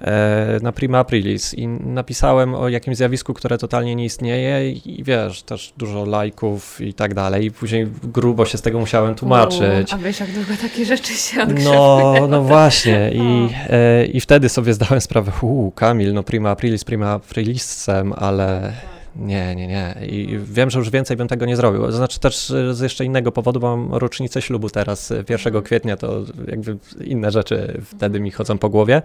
[0.00, 5.04] e, na Prima Aprilis i napisałem o jakimś zjawisku, które totalnie nie istnieje i, i
[5.04, 9.92] wiesz, też dużo lajków i tak dalej i później grubo się z tego musiałem tłumaczyć.
[9.92, 12.20] a wiesz, jak długo takie rzeczy się odkrzywuje.
[12.20, 16.84] No, no właśnie i, e, i wtedy sobie zdałem sprawę, uuu, Kamil, no Prima Aprilis,
[16.84, 18.72] Prima Aprilisem, ale
[19.16, 19.94] nie, nie, nie.
[20.06, 21.82] I wiem, że już więcej bym tego nie zrobił.
[21.82, 25.64] To znaczy też z jeszcze innego powodu, bo mam rocznicę ślubu teraz, 1 mhm.
[25.64, 29.02] kwietnia, to jakby inne rzeczy wtedy mi chodzą po głowie.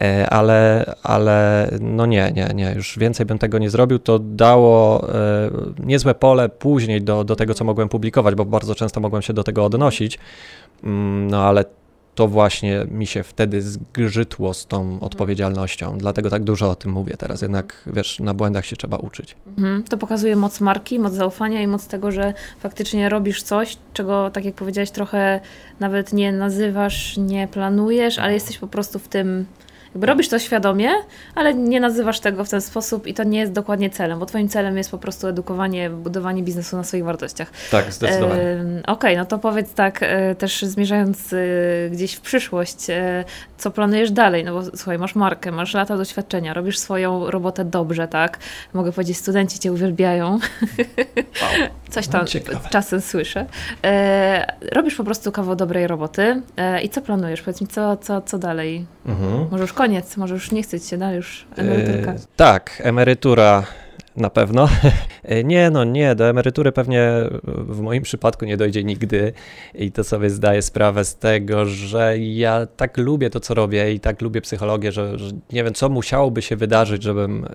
[0.00, 3.98] E, ale, ale no nie, nie, nie, już więcej bym tego nie zrobił.
[3.98, 5.50] To dało e,
[5.84, 9.44] niezłe pole później do, do tego, co mogłem publikować, bo bardzo często mogłem się do
[9.44, 10.18] tego odnosić.
[10.84, 11.64] Mm, no ale
[12.16, 15.02] to właśnie mi się wtedy zgrzytło z tą mhm.
[15.02, 15.98] odpowiedzialnością.
[15.98, 17.42] Dlatego tak dużo o tym mówię teraz.
[17.42, 19.36] Jednak, wiesz, na błędach się trzeba uczyć.
[19.58, 19.82] Mhm.
[19.82, 24.44] To pokazuje moc marki, moc zaufania i moc tego, że faktycznie robisz coś, czego, tak
[24.44, 25.40] jak powiedziałeś, trochę
[25.80, 29.46] nawet nie nazywasz, nie planujesz, ale jesteś po prostu w tym
[29.96, 30.90] jakby robisz to świadomie,
[31.34, 34.48] ale nie nazywasz tego w ten sposób i to nie jest dokładnie celem, bo twoim
[34.48, 37.50] celem jest po prostu edukowanie, budowanie biznesu na swoich wartościach.
[37.70, 38.42] Tak, zdecydowanie.
[38.42, 41.36] E, Okej, okay, no to powiedz tak, e, też zmierzając e,
[41.90, 43.24] gdzieś w przyszłość, e,
[43.58, 44.44] co planujesz dalej?
[44.44, 48.38] No bo słuchaj, masz markę, masz lata doświadczenia, robisz swoją robotę dobrze, tak?
[48.74, 50.30] Mogę powiedzieć, studenci cię uwielbiają.
[50.30, 51.68] Wow.
[51.90, 52.68] Coś tam Ciekawe.
[52.70, 53.46] czasem słyszę.
[53.84, 57.42] E, robisz po prostu kawał dobrej roboty e, i co planujesz?
[57.42, 58.86] Powiedz mi, co, co, co dalej?
[59.06, 59.48] Mhm.
[59.50, 62.12] Może już koniec, może już nie chce się dalej, już emeryturka.
[62.12, 63.62] E, tak, emerytura
[64.16, 64.68] na pewno.
[65.26, 67.10] E, nie, no nie, do emerytury pewnie
[67.44, 69.32] w moim przypadku nie dojdzie nigdy
[69.74, 74.00] i to sobie zdaję sprawę z tego, że ja tak lubię to, co robię i
[74.00, 77.48] tak lubię psychologię, że, że nie wiem, co musiałoby się wydarzyć, żebym e,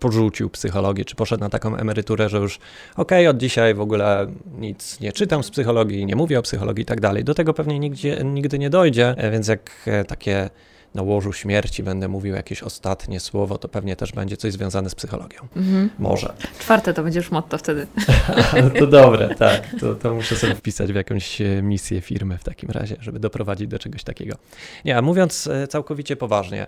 [0.00, 2.58] porzucił psychologię, czy poszedł na taką emeryturę, że już
[2.96, 4.26] okej, okay, od dzisiaj w ogóle
[4.58, 7.24] nic nie czytam z psychologii, nie mówię o psychologii i tak dalej.
[7.24, 10.50] Do tego pewnie nigdzie, nigdy nie dojdzie, więc jak takie
[10.94, 14.94] na łożu śmierci będę mówił jakieś ostatnie słowo, to pewnie też będzie coś związane z
[14.94, 15.40] psychologią.
[15.56, 15.90] Mhm.
[15.98, 16.34] Może.
[16.58, 17.86] Czwarte to będzie już motto wtedy.
[18.78, 19.62] to dobre, tak.
[19.80, 23.68] To, to muszę sobie wpisać w jakąś e, misję firmy w takim razie, żeby doprowadzić
[23.68, 24.36] do czegoś takiego.
[24.84, 26.66] Nie, a mówiąc e, całkowicie poważnie,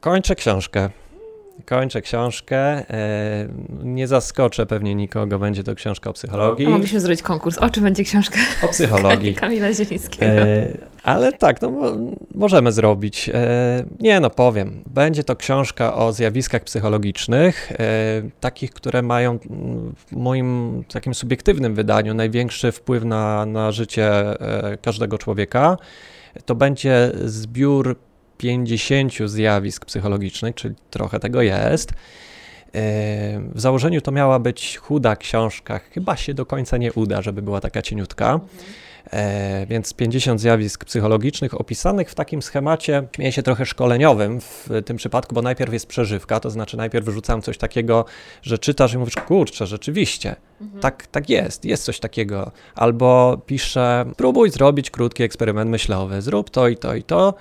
[0.00, 0.90] kończę książkę.
[1.66, 2.56] Kończę książkę.
[2.58, 3.48] E,
[3.82, 6.68] nie zaskoczę pewnie nikogo, będzie to książka o psychologii.
[6.68, 7.58] Mogliśmy zrobić konkurs.
[7.58, 8.38] O czym będzie książka?
[8.62, 9.34] O psychologii.
[9.40, 10.32] Kamila Zielińskiego.
[10.32, 10.68] E,
[11.02, 11.72] ale tak, no
[12.34, 13.30] możemy zrobić.
[13.34, 14.82] E, nie no, powiem.
[14.86, 17.72] Będzie to książka o zjawiskach psychologicznych,
[18.40, 19.38] takich, które mają
[19.96, 24.12] w moim takim subiektywnym wydaniu największy wpływ na, na życie
[24.82, 25.76] każdego człowieka.
[26.44, 27.96] To będzie zbiór
[28.42, 31.90] 50 zjawisk psychologicznych, czyli trochę tego jest.
[31.90, 31.94] E,
[33.54, 37.60] w założeniu to miała być chuda książka, chyba się do końca nie uda, żeby była
[37.60, 38.40] taka cieniutka.
[39.10, 44.96] E, więc 50 zjawisk psychologicznych opisanych w takim schemacie, śmieję się trochę szkoleniowym w tym
[44.96, 48.04] przypadku, bo najpierw jest przeżywka, to znaczy najpierw wyrzucam coś takiego,
[48.42, 50.80] że czytasz i mówisz, kurczę, rzeczywiście, mhm.
[50.80, 52.52] tak, tak jest, jest coś takiego.
[52.74, 57.34] Albo piszę, próbuj zrobić krótki eksperyment myślowy, zrób to i to i to.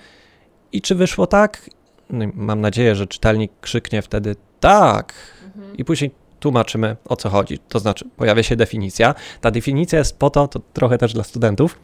[0.73, 1.69] I czy wyszło tak?
[2.09, 5.13] No mam nadzieję, że czytelnik krzyknie wtedy tak.
[5.45, 5.77] Mhm.
[5.77, 7.59] I później tłumaczymy o co chodzi.
[7.59, 9.15] To znaczy, pojawia się definicja.
[9.41, 11.79] Ta definicja jest po to, to trochę też dla studentów,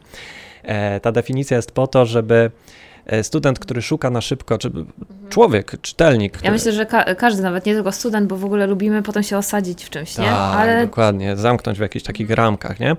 [0.62, 2.50] e, ta definicja jest po to, żeby
[3.22, 4.86] student, który szuka na szybko, czy mhm.
[5.28, 6.32] człowiek, czytelnik.
[6.32, 6.46] Który...
[6.46, 9.38] Ja myślę, że ka każdy, nawet nie tylko student, bo w ogóle lubimy potem się
[9.38, 10.32] osadzić w czymś, tak, nie?
[10.32, 10.86] Ale...
[10.86, 12.96] dokładnie, zamknąć w jakichś takich ramkach, nie?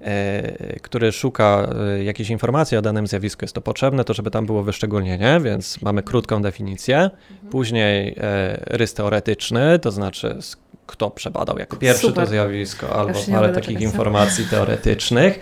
[0.00, 1.68] E, który szuka
[1.98, 5.82] e, jakiejś informacji o danym zjawisku, jest to potrzebne, to żeby tam było wyszczególnienie, więc
[5.82, 7.50] mamy krótką definicję, mhm.
[7.50, 10.38] później e, rys teoretyczny, to znaczy
[10.86, 12.24] kto przebadał jako pierwszy Super.
[12.24, 15.40] to zjawisko, albo parę takich informacji teoretycznych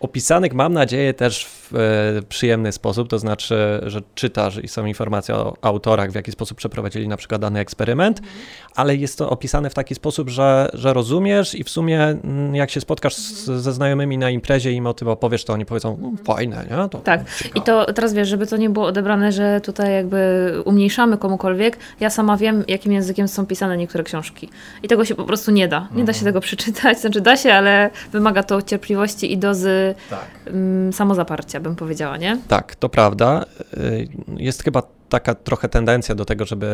[0.00, 5.34] opisanych, mam nadzieję, też w e, przyjemny sposób, to znaczy, że czytasz i są informacje
[5.34, 8.36] o autorach, w jaki sposób przeprowadzili na przykład dany eksperyment, mhm.
[8.74, 12.70] ale jest to opisane w taki sposób, że, że rozumiesz i w sumie mm, jak
[12.70, 13.60] się spotkasz z, mhm.
[13.60, 16.88] ze znajomymi na imprezie i im o tym opowiesz, to oni powiedzą, no, fajne, nie?
[16.88, 17.20] To tak,
[17.54, 22.10] i to teraz wiesz, żeby to nie było odebrane, że tutaj jakby umniejszamy komukolwiek, ja
[22.10, 24.48] sama wiem, jakim językiem są pisane niektóre książki
[24.82, 26.24] i tego się po prostu nie da, nie da się mhm.
[26.24, 30.26] tego przeczytać, znaczy da się, ale wymaga to cierpliwości i dozy tak.
[30.46, 32.38] Mm, samozaparcia, bym powiedziała, nie?
[32.48, 33.44] Tak, to prawda.
[33.76, 36.66] Y, jest chyba taka trochę tendencja do tego, żeby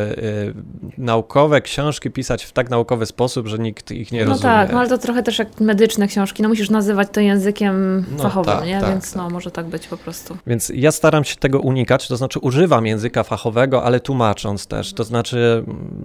[0.97, 4.49] y, naukowe książki pisać w tak naukowy sposób, że nikt ich nie no rozumie.
[4.49, 8.05] No tak, no ale to trochę też jak medyczne książki, no musisz nazywać to językiem
[8.17, 8.79] no fachowym, tak, nie?
[8.81, 9.33] Tak, Więc no tak.
[9.33, 10.37] może tak być po prostu.
[10.47, 15.03] Więc ja staram się tego unikać, to znaczy używam języka fachowego, ale tłumacząc też, to
[15.03, 15.63] znaczy,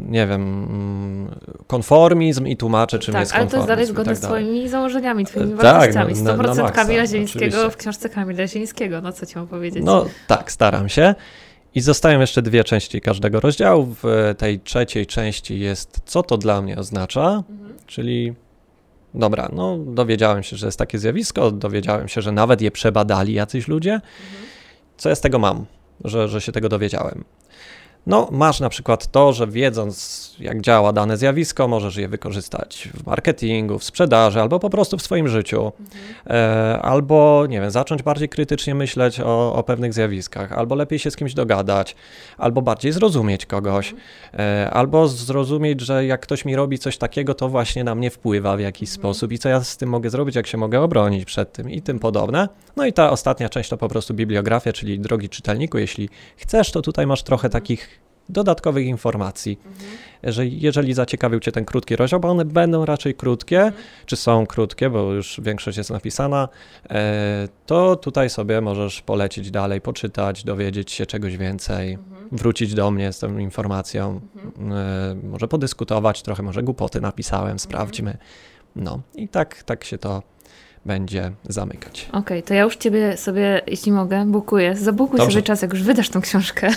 [0.09, 0.67] nie wiem,
[1.67, 3.57] konformizm i tłumaczę, czym tak, jest konformizm.
[3.57, 6.15] ale to jest dalej zgodne tak z twoimi założeniami, twoimi tak, wartościami.
[6.15, 9.85] 100% na, na Kamila Zielińskiego w książce Kamila Zielińskiego, no co ci mam powiedzieć.
[9.85, 11.15] No tak, staram się.
[11.75, 13.95] I zostają jeszcze dwie części każdego rozdziału.
[14.03, 17.75] W tej trzeciej części jest, co to dla mnie oznacza, mhm.
[17.87, 18.35] czyli
[19.15, 23.69] dobra, no dowiedziałem się, że jest takie zjawisko, dowiedziałem się, że nawet je przebadali jacyś
[23.69, 23.93] ludzie.
[23.93, 24.13] Mhm.
[24.97, 25.67] Co ja z tego mam,
[26.05, 27.25] że, że się tego dowiedziałem?
[28.07, 33.07] No, masz na przykład to, że wiedząc, jak działa dane zjawisko, możesz je wykorzystać w
[33.07, 35.73] marketingu, w sprzedaży albo po prostu w swoim życiu.
[35.81, 36.01] Mhm.
[36.27, 41.11] E, albo, nie wiem, zacząć bardziej krytycznie myśleć o, o, pewnych zjawiskach, albo lepiej się
[41.11, 41.97] z kimś dogadać,
[42.39, 44.03] albo bardziej zrozumieć kogoś, mhm.
[44.39, 48.57] e, albo zrozumieć, że jak ktoś mi robi coś takiego, to właśnie na mnie wpływa
[48.57, 49.01] w jakiś mhm.
[49.01, 51.83] sposób i co ja z tym mogę zrobić, jak się mogę obronić przed tym i
[51.83, 52.49] tym podobne.
[52.77, 56.83] No i ta ostatnia część to po prostu bibliografia, czyli drogi czytelniku, jeśli chcesz, to
[56.83, 57.63] tutaj masz trochę mhm.
[57.63, 57.92] takich
[58.29, 59.91] dodatkowych informacji, mhm.
[60.33, 63.83] że jeżeli zaciekawił Cię ten krótki rozdział, bo one będą raczej krótkie, mhm.
[64.07, 66.49] czy są krótkie, bo już większość jest napisana,
[66.91, 72.29] e, to tutaj sobie możesz polecić dalej, poczytać, dowiedzieć się czegoś więcej, mhm.
[72.33, 74.21] wrócić do mnie z tą informacją,
[74.71, 78.17] e, może podyskutować trochę, może głupoty napisałem, sprawdźmy.
[78.77, 80.23] No i tak, tak się to
[80.87, 82.07] będzie zamykać.
[82.09, 84.77] Okej, okay, to ja już Ciebie sobie, jeśli mogę, bukuję.
[84.77, 85.33] Zabukuj Dobrze.
[85.33, 86.69] sobie czas, jak już wydasz tą książkę.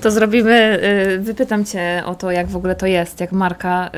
[0.00, 0.80] To zrobimy,
[1.14, 3.90] y, wypytam Cię o to, jak w ogóle to jest, jak Marka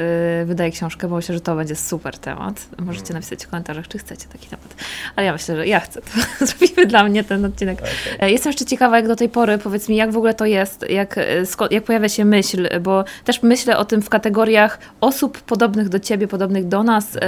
[0.43, 2.67] y, wydaje książkę, bo myślę, że to będzie super temat.
[2.79, 3.15] Możecie mm.
[3.15, 4.75] napisać w komentarzach, czy chcecie taki temat.
[5.17, 6.01] Ale ja myślę, że ja chcę.
[6.39, 7.83] To zrobimy dla mnie ten odcinek.
[8.17, 8.31] Okay.
[8.31, 11.19] Jestem jeszcze ciekawa, jak do tej pory, powiedz mi, jak w ogóle to jest, jak,
[11.19, 16.01] y, jak pojawia się myśl, bo też myślę o tym w kategoriach osób podobnych do
[16.01, 17.19] Ciebie, podobnych do nas,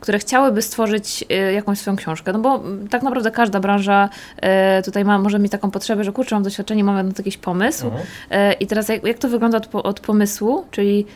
[0.00, 2.32] które chciałyby stworzyć jakąś jakąś swoją książkę.
[2.32, 6.36] No bo tak naprawdę każda branża e, tutaj ma, może mieć taką potrzebę, że kurczę,
[6.36, 7.86] mam doświadczenie, mam na to jakiś pomysł.
[7.86, 8.04] Mhm.
[8.30, 11.06] E, I teraz jak, jak to wygląda od, od pomysłu, czyli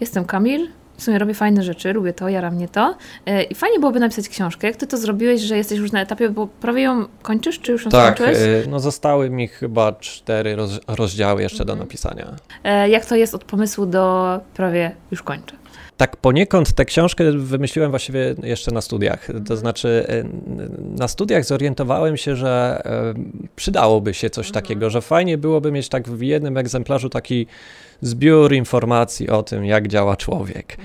[0.00, 2.94] jestem Kamil, w sumie robię fajne rzeczy, lubię to, jara mnie to.
[3.26, 4.66] E, I fajnie byłoby napisać książkę.
[4.66, 7.84] Jak ty to zrobiłeś, że jesteś już na etapie, bo prawie ją kończysz, czy już
[7.84, 8.66] ją tak, skończyłeś?
[8.68, 11.88] no zostały mi chyba cztery roz, rozdziały jeszcze do mhm.
[11.88, 12.26] napisania.
[12.88, 15.59] Jak to jest od pomysłu do prawie już kończę?
[16.00, 19.26] Tak poniekąd tę książkę wymyśliłem właściwie jeszcze na studiach.
[19.26, 19.60] To mhm.
[19.60, 20.24] znaczy, e,
[20.98, 23.14] na studiach zorientowałem się, że e,
[23.56, 24.62] przydałoby się coś mhm.
[24.62, 27.46] takiego, że fajnie byłoby mieć tak w jednym egzemplarzu taki
[28.00, 30.76] zbiór informacji o tym, jak działa człowiek.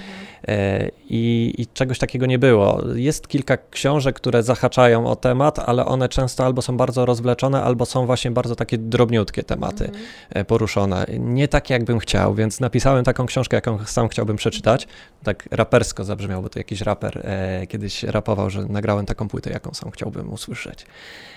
[0.47, 0.59] Mhm.
[0.59, 2.81] E, I, I, czegoś takiego nie było.
[2.95, 7.85] Jest kilka książek, które zahaczają o temat, ale one często albo są bardzo rozwleczone, albo
[7.85, 9.89] są właśnie bardzo takie drobniutkie tematy
[10.29, 10.45] mm.
[10.45, 11.05] poruszone.
[11.19, 14.87] Nie tak, jakbym chciał, więc napisałem taką książkę, jaką sam chciałbym przeczytać.
[15.23, 19.73] Tak rapersko zabrzmiał, bo to jakiś raper e, kiedyś rapował, że nagrałem taką płytę, jaką
[19.73, 20.85] sam chciałbym usłyszeć.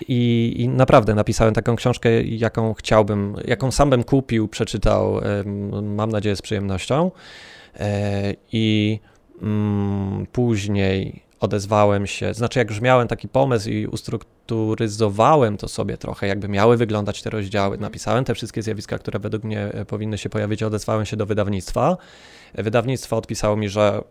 [0.07, 5.43] I, I, naprawdę napisałem taką książkę, jaką chciałbym, jaką sam bym kupił, przeczytał, e,
[5.81, 7.11] mam nadzieję z przyjemnością.
[7.75, 8.99] E, I
[9.41, 16.27] mm, później odezwałem się, znaczy jak już miałem taki pomysł i ustrukturyzowałem to sobie trochę,
[16.27, 17.81] jakby miały wyglądać te rozdziały, Mhm.
[17.81, 21.97] napisałem te wszystkie zjawiska, które według mnie e, powinny się pojawić, odezwałem się do wydawnictwa.
[22.55, 24.01] Wydawnictwo odpisało mi, że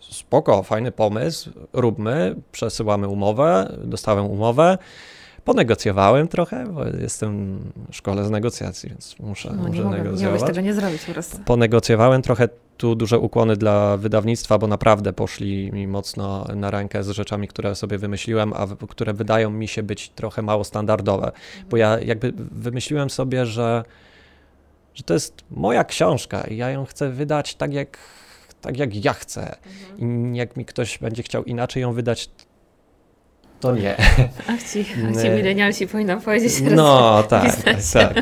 [0.00, 4.78] spoko, fajny pomysł, róbmy, przesyłamy umowę, dostałem umowę,
[5.44, 7.58] ponegocjowałem trochę, bo jestem
[7.90, 11.12] w szkole z negocjacji, więc muszę, No, nie, muszę mogę, negocjować tego nie zrobić po
[11.12, 11.38] prostu.
[11.44, 17.08] ponegocjowałem trochę tu duże ukłony dla wydawnictwa, bo naprawdę poszli mi mocno na rękę z
[17.08, 21.32] rzeczami, które sobie wymyśliłem, a które wydają mi się być trochę mało standardowe.
[21.70, 23.84] Bo ja jakby wymyśliłem sobie, że,
[24.94, 27.98] że to jest moja książka i ja ją chcę wydać tak jak,
[28.60, 29.56] tak jak ja chcę.
[29.98, 32.30] I jak mi ktoś będzie chciał inaczej ją wydać,
[33.62, 33.96] to nie.
[34.48, 36.52] Ach ci, ach ci milenialsi powinnam powiedzieć.
[36.74, 37.56] No tak,
[37.92, 38.14] tak.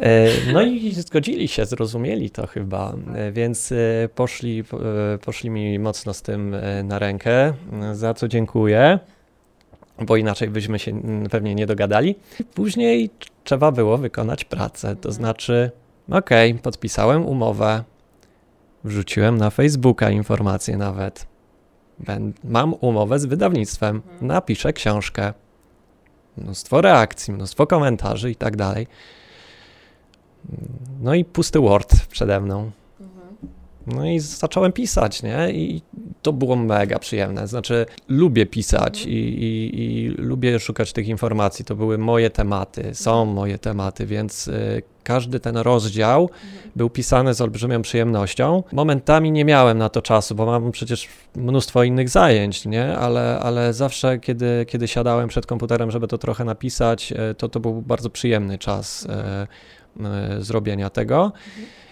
[0.00, 4.64] E, No i zgodzili się, zrozumieli to chyba, E, więc e, poszli,
[5.24, 7.52] poszli mi mocno z tym na rękę,
[7.92, 8.98] za co dziękuję,
[10.06, 12.14] bo inaczej byśmy się mm, pewnie nie dogadali.
[12.54, 13.10] Później
[13.44, 15.70] trzeba było wykonać pracę, to znaczy,
[16.10, 17.82] okej, podpisałem umowę,
[18.84, 21.26] wrzuciłem na Facebooka informację nawet.
[22.44, 25.32] Mam umowę z wydawnictwem, napiszę książkę
[26.36, 28.86] mnóstwo reakcji, mnóstwo komentarzy i tak dalej.
[31.00, 32.70] No i pusty Word przede mną.
[33.94, 35.50] No i zacząłem pisać, nie?
[35.52, 35.82] I
[36.22, 37.48] to było mega przyjemne.
[37.48, 41.64] Znaczy, lubię pisać i, i, i lubię szukać tych informacji.
[41.64, 46.30] To były moje tematy, są moje tematy, więc y, każdy ten rozdział
[46.76, 48.62] był pisany z olbrzymią przyjemnością.
[48.72, 52.98] Momentami nie miałem na to czasu, bo mam przecież mnóstwo innych zajęć, nie?
[52.98, 57.60] Ale, ale zawsze, kiedy, kiedy siadałem przed komputerem, żeby to trochę napisać, e, to to
[57.60, 59.46] był bardzo przyjemny czas e,
[60.40, 61.32] zrobienia tego.
[61.36, 61.87] E,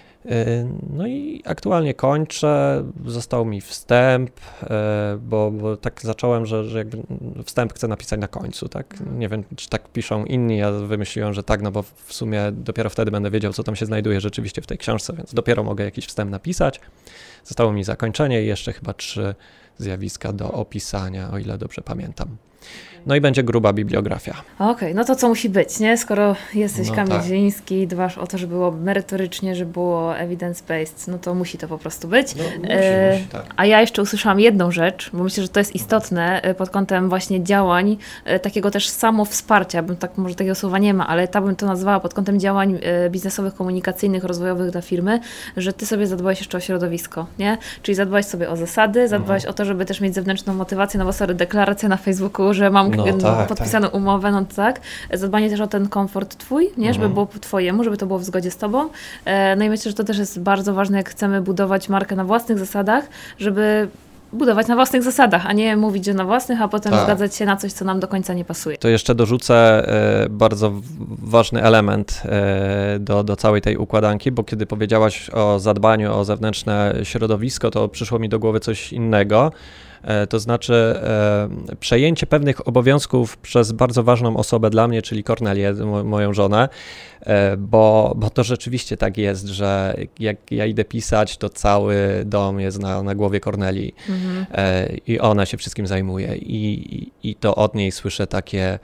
[0.91, 2.85] No i aktualnie kończę.
[3.07, 4.31] Został mi wstęp,
[4.62, 6.99] e, bo, bo tak zacząłem, że, że jakby
[7.45, 8.95] wstęp chcę napisać na końcu, tak?
[9.18, 12.91] Nie wiem, czy tak piszą inni, ja wymyśliłem, że tak, no bo w sumie dopiero
[12.91, 16.07] wtedy będę wiedział, co tam się znajduje rzeczywiście w tej książce, więc dopiero mogę jakiś
[16.07, 16.81] wstęp napisać.
[17.45, 19.35] Zostało mi zakończenie i jeszcze chyba trzy
[19.79, 22.37] zjawiska do opisania, o ile dobrze pamiętam.
[23.07, 24.35] No i będzie gruba bibliografia.
[24.59, 25.97] Okej, no to co musi być, nie?
[25.99, 27.25] Skoro jesteś No Kamil tak.
[27.25, 31.79] Zieliński, dbasz o to, żeby było merytorycznie, żeby było evidence-based, no to musi to po
[31.79, 32.35] prostu być.
[32.35, 33.45] No, musi, E, musi, tak.
[33.57, 37.09] A ja jeszcze usłyszałam jedną rzecz, bo myślę, że to jest istotne e, pod kątem
[37.09, 41.45] właśnie działań, e, takiego też samowsparcia, bym tak, może takiego słowa nie ma, ale tak
[41.45, 45.21] bym to nazwała pod kątem działań e, biznesowych, komunikacyjnych, rozwojowych dla firmy,
[45.57, 47.59] że ty sobie zadbałeś jeszcze o środowisko, nie?
[47.83, 49.51] Czyli zadbałeś sobie o zasady, zadbałeś Mhm.
[49.51, 52.91] o to, żeby też mieć zewnętrzną motywację, no bo sorry, deklaracja na Facebooku, że mam
[52.95, 54.81] No no, tak, podpisaną umowę, no tak.
[55.13, 56.87] Zadbanie też o ten komfort twój, nie?
[56.95, 57.13] Żeby Mhm.
[57.15, 58.89] było po twojemu, żeby to było w zgodzie z tobą.
[59.25, 62.25] E, No i myślę, że to też jest bardzo ważne, jak chcemy budować markę na
[62.25, 63.89] własnych zasadach, żeby
[64.33, 67.05] budować na własnych zasadach, a nie mówić, że na własnych, a potem Tak.
[67.05, 68.79] zgadzać się na coś, co nam do końca nie pasuje.
[68.79, 69.55] To jeszcze dorzucę
[70.25, 70.73] e, bardzo
[71.23, 76.95] ważny element e, do, do całej tej układanki, bo kiedy powiedziałaś o zadbaniu o zewnętrzne
[77.03, 79.53] środowisko, to przyszło mi do głowy coś innego.
[80.03, 81.49] E, To znaczy e,
[81.80, 86.68] przejęcie pewnych obowiązków przez bardzo ważną osobę dla mnie, czyli Kornelię, mo- moją żonę,
[87.20, 92.61] e, bo, bo to rzeczywiście tak jest, że jak ja idę pisać, to cały dom
[92.61, 93.94] jest na, na głowie Kornelii.
[94.09, 94.47] Mhm.
[95.07, 98.78] I ona się wszystkim zajmuje i, i, to od niej słyszę takie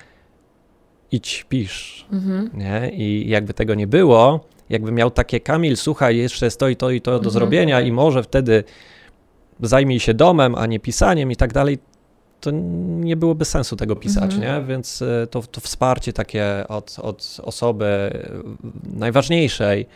[1.12, 2.50] idź, pisz, Mhm.
[2.54, 2.90] nie?
[2.94, 4.40] I jakby tego nie było,
[4.70, 7.32] jakby miał takie Kamil, słuchaj, jeszcze jest to i to i to do Mhm.
[7.32, 8.64] zrobienia i może wtedy
[9.62, 11.78] zajmij się domem, a nie pisaniem i tak dalej,
[12.40, 12.50] to
[13.00, 14.40] nie byłoby sensu tego pisać, Mhm.
[14.42, 14.68] nie?
[14.68, 18.10] Więc e, to, to wsparcie takie od, od osoby
[18.92, 19.86] najważniejszej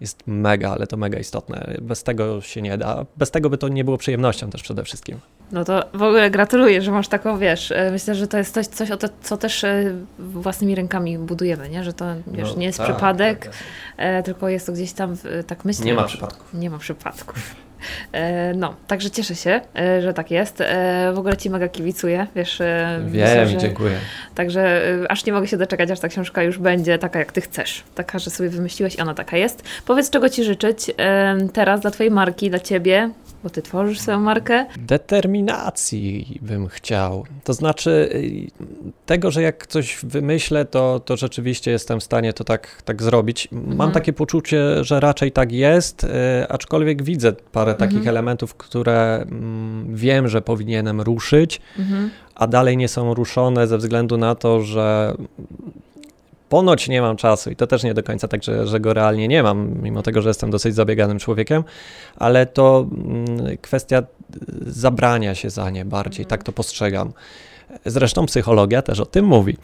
[0.00, 1.74] jest mega, ale to mega istotne.
[1.82, 3.06] Bez tego się nie da.
[3.16, 5.18] Bez tego by to nie było przyjemnością też przede wszystkim.
[5.52, 8.66] No to w ogóle gratuluję, że masz taką, wiesz, e, myślę, że to jest coś,
[8.66, 11.84] coś o to, co też e, własnymi rękami budujemy, nie?
[11.84, 13.54] Że to, wiesz, No nie jest tak, przypadek, tak,
[13.96, 15.84] e, tylko jest to gdzieś tam, tak myślę.
[15.86, 16.54] Nie ma przypadków.
[16.54, 17.56] Nie ma przypadków.
[18.56, 19.60] No, także cieszę się,
[20.00, 20.62] że tak jest.
[21.14, 22.58] W ogóle Ci mega kibicuję, wiesz.
[23.06, 23.96] Wiem, myślę, że- dziękuję.
[24.34, 27.84] Także aż nie mogę się doczekać, aż ta książka już będzie taka, jak Ty chcesz.
[27.94, 29.62] Taka, że sobie wymyśliłeś i ona taka jest.
[29.86, 30.90] Powiedz, czego Ci życzyć
[31.52, 33.10] teraz dla Twojej marki, dla Ciebie,
[33.42, 34.66] bo Ty tworzysz swoją markę.
[34.78, 37.24] Determinacji bym chciał.
[37.44, 38.50] To znaczy y,
[39.06, 43.48] tego, że jak coś wymyślę, to, to rzeczywiście jestem w stanie to tak, tak zrobić.
[43.52, 43.92] Mam Mhm.
[43.92, 46.08] takie poczucie, że raczej tak jest, y,
[46.48, 48.08] aczkolwiek widzę parę takich Mhm.
[48.08, 52.10] elementów, które mm, wiem, że powinienem ruszyć, Mhm.
[52.34, 55.14] a dalej nie są ruszone ze względu na to, że
[56.52, 59.28] ponoć nie mam czasu i to też nie do końca tak, że, że go realnie
[59.28, 61.64] nie mam, mimo tego, że jestem dosyć zabieganym człowiekiem,
[62.16, 64.02] ale to mm, kwestia
[64.66, 67.12] zabrania się za nie bardziej, tak to postrzegam.
[67.86, 69.56] Zresztą psychologia też o tym mówi.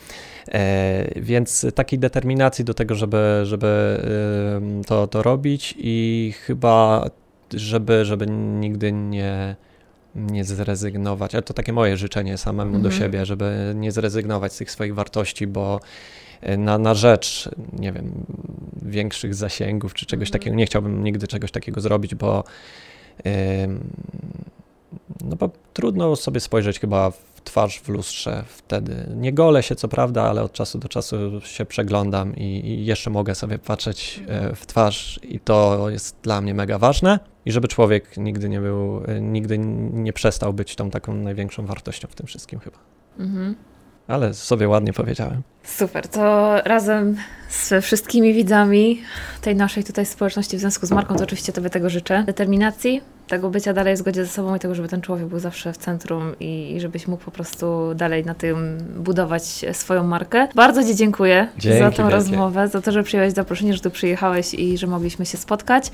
[0.52, 4.02] E, więc takiej determinacji do tego, żeby, żeby
[4.86, 7.10] to, to robić i chyba,
[7.54, 8.26] żeby, żeby
[8.60, 9.56] nigdy nie,
[10.14, 12.82] nie zrezygnować, ale to takie moje życzenie samemu mhm.
[12.82, 15.80] do siebie, żeby nie zrezygnować z tych swoich wartości, bo
[16.58, 18.12] na, na rzecz, nie wiem,
[18.82, 20.40] większych zasięgów czy czegoś mhm.
[20.40, 22.44] takiego, nie chciałbym nigdy czegoś takiego zrobić, bo
[25.24, 29.06] no bo trudno sobie spojrzeć chyba w twarz w lustrze wtedy.
[29.16, 33.10] Nie golę się co prawda, ale od czasu do czasu się przeglądam i, i jeszcze
[33.10, 37.68] mogę sobie patrzeć e, w twarz i to jest dla mnie mega ważne i żeby
[37.68, 39.58] człowiek nigdy nie był, e, nigdy
[39.92, 42.78] nie przestał być tą taką największą wartością w tym wszystkim chyba.
[43.18, 43.54] Mhm.
[44.08, 45.42] Ale sobie ładnie powiedziałem.
[45.64, 47.16] Super, to razem
[47.48, 49.02] z wszystkimi widzami
[49.40, 52.24] tej naszej tutaj społeczności w związku z marką, to oczywiście Tobie tego życzę.
[52.26, 55.72] Determinacji, tego bycia dalej w zgodzie ze sobą i tego, żeby ten człowiek był zawsze
[55.72, 60.48] w centrum i, i żebyś mógł po prostu dalej na tym budować swoją markę.
[60.54, 62.14] Bardzo Ci dziękuję Dzięki za tę wielkie.
[62.14, 65.90] rozmowę, za to, że przyjąłeś zaproszenie, że tu przyjechałeś i że mogliśmy się spotkać.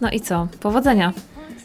[0.00, 0.48] No i co?
[0.60, 1.12] Powodzenia.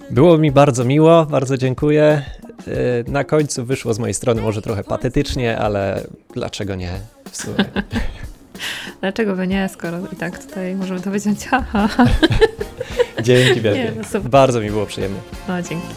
[0.09, 2.21] Było mi bardzo miło, bardzo dziękuję.
[2.67, 6.03] Y, na końcu wyszło z mojej strony może trochę patetycznie, ale
[6.33, 6.91] dlaczego nie
[7.31, 7.65] w sumie?
[9.01, 11.39] Dlaczego by nie, skoro i tak tutaj możemy to wyciąć?
[13.23, 13.93] Dzięki wielkie.
[14.13, 15.19] No Bardzo mi było przyjemnie.
[15.47, 15.87] No, dzięki.